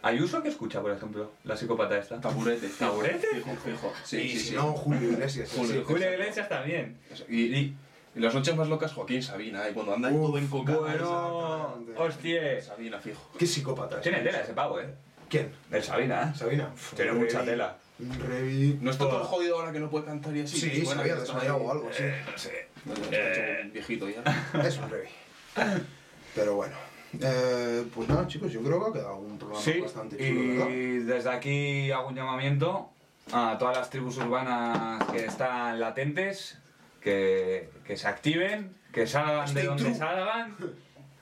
[0.00, 2.20] ¿Ayuso que escucha, por ejemplo, la psicópata esta?
[2.20, 2.68] Taburete.
[2.68, 3.26] ¿Taburete?
[3.34, 3.92] Fijo, fijo.
[4.04, 4.54] Sí, y sí, si sí.
[4.54, 5.50] no, Julio Iglesias.
[5.54, 5.74] Julio.
[5.74, 5.82] sí.
[5.84, 6.96] Julio Iglesias también.
[7.28, 7.76] Y, y,
[8.18, 9.68] y las noches más locas, Joaquín Sabina.
[9.70, 10.80] Y cuando anda Uf, todo encocado.
[10.80, 12.02] Bueno, exactamente.
[12.02, 12.62] hostia.
[12.62, 13.30] Sabina, fijo.
[13.38, 14.00] Qué psicópata.
[14.00, 14.88] Tiene tela ese pavo, eh.
[15.28, 15.52] ¿Quién?
[15.70, 16.38] El Sabina, ¿eh?
[16.38, 16.72] Sabina.
[16.96, 17.76] Tiene mucha tela.
[18.00, 18.78] Un Revi.
[18.80, 20.58] ¿No está todo jodido ahora que no puede cantar y así?
[20.58, 22.02] Sí, que está desmayado o algo, sí.
[22.04, 22.68] Eh, no sé.
[22.84, 24.22] No, no, está hecho un viejito ya.
[24.66, 25.08] Es un Revi.
[26.34, 26.74] Pero bueno.
[27.20, 30.68] Eh, pues nada, chicos, yo creo que ha quedado un programa Sí, bastante chulo, ¿verdad?
[30.68, 32.90] y desde aquí hago un llamamiento
[33.32, 36.58] a todas las tribus urbanas que están latentes,
[37.08, 39.94] que, que se activen, que salgan de donde true.
[39.94, 40.56] salgan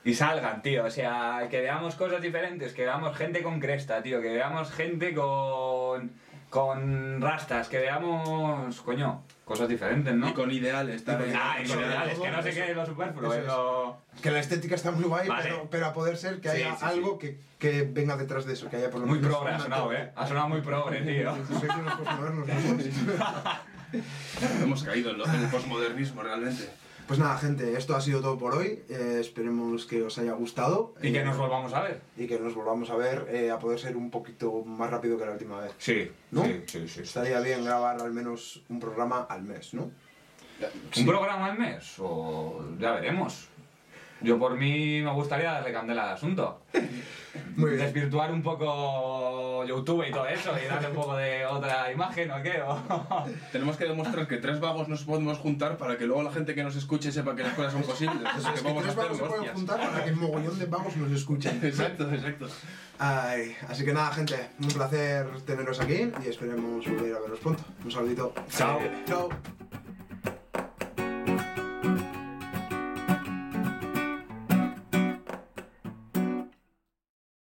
[0.04, 0.84] y salgan, tío.
[0.84, 5.14] O sea, que veamos cosas diferentes, que veamos gente con cresta, tío, que veamos gente
[5.14, 6.10] con,
[6.50, 10.28] con rastas, que veamos, coño, cosas diferentes, ¿no?
[10.28, 11.34] Y con ideales también.
[11.36, 13.98] Ah, y con ideales, que no sé qué es lo superfluo, es lo...
[14.22, 15.42] Que la estética está muy guay, Vale.
[15.44, 16.84] pero, pero a poder ser que Sí, haya sí, sí.
[16.86, 19.58] algo que, que venga detrás de eso, que haya por lo Muy menos progre ha
[19.58, 20.10] sonado, eh.
[20.16, 21.34] Ha sonado muy progre, tío.
[21.60, 23.66] Sois unos postmodernos, ¿no?
[24.62, 26.68] Hemos caído en, lo- en el posmodernismo realmente.
[27.06, 28.82] Pues nada, gente, esto ha sido todo por hoy.
[28.88, 30.94] Eh, esperemos que os haya gustado.
[31.00, 32.00] Y que eh, nos volvamos a ver.
[32.16, 35.24] y que nos volvamos a ver eh, a poder ser un poquito más rápido que
[35.24, 35.72] la última vez.
[35.78, 36.44] Sí, ¿No?
[36.44, 37.00] sí, sí, sí, sí.
[37.02, 39.90] Estaría bien grabar al menos un programa al mes, ¿no?
[40.96, 41.94] ¿Un programa al mes?
[42.00, 43.46] O ya veremos.
[44.22, 46.62] Yo por mí me gustaría darle candela al asunto.
[47.56, 47.82] Muy bien.
[47.82, 52.42] Desvirtuar un poco YouTube y todo eso y darle un poco de otra imagen o
[52.42, 52.62] qué.
[52.62, 53.24] O...
[53.52, 56.62] Tenemos que demostrar que tres vagos nos podemos juntar para que luego la gente que
[56.62, 58.22] nos escuche sepa que las cosas son posibles.
[58.38, 59.54] Eso es que que vamos a tres hacer vagos se pueden hostias.
[59.54, 61.60] juntar para que el mogollón de vagos nos escuchen.
[61.62, 62.46] Exacto, exacto.
[62.98, 67.62] Ay, así que nada, gente, un placer teneros aquí y esperemos volver a veros pronto.
[67.84, 68.32] Un saludito.
[68.48, 68.80] Chao.
[69.06, 69.28] Chao.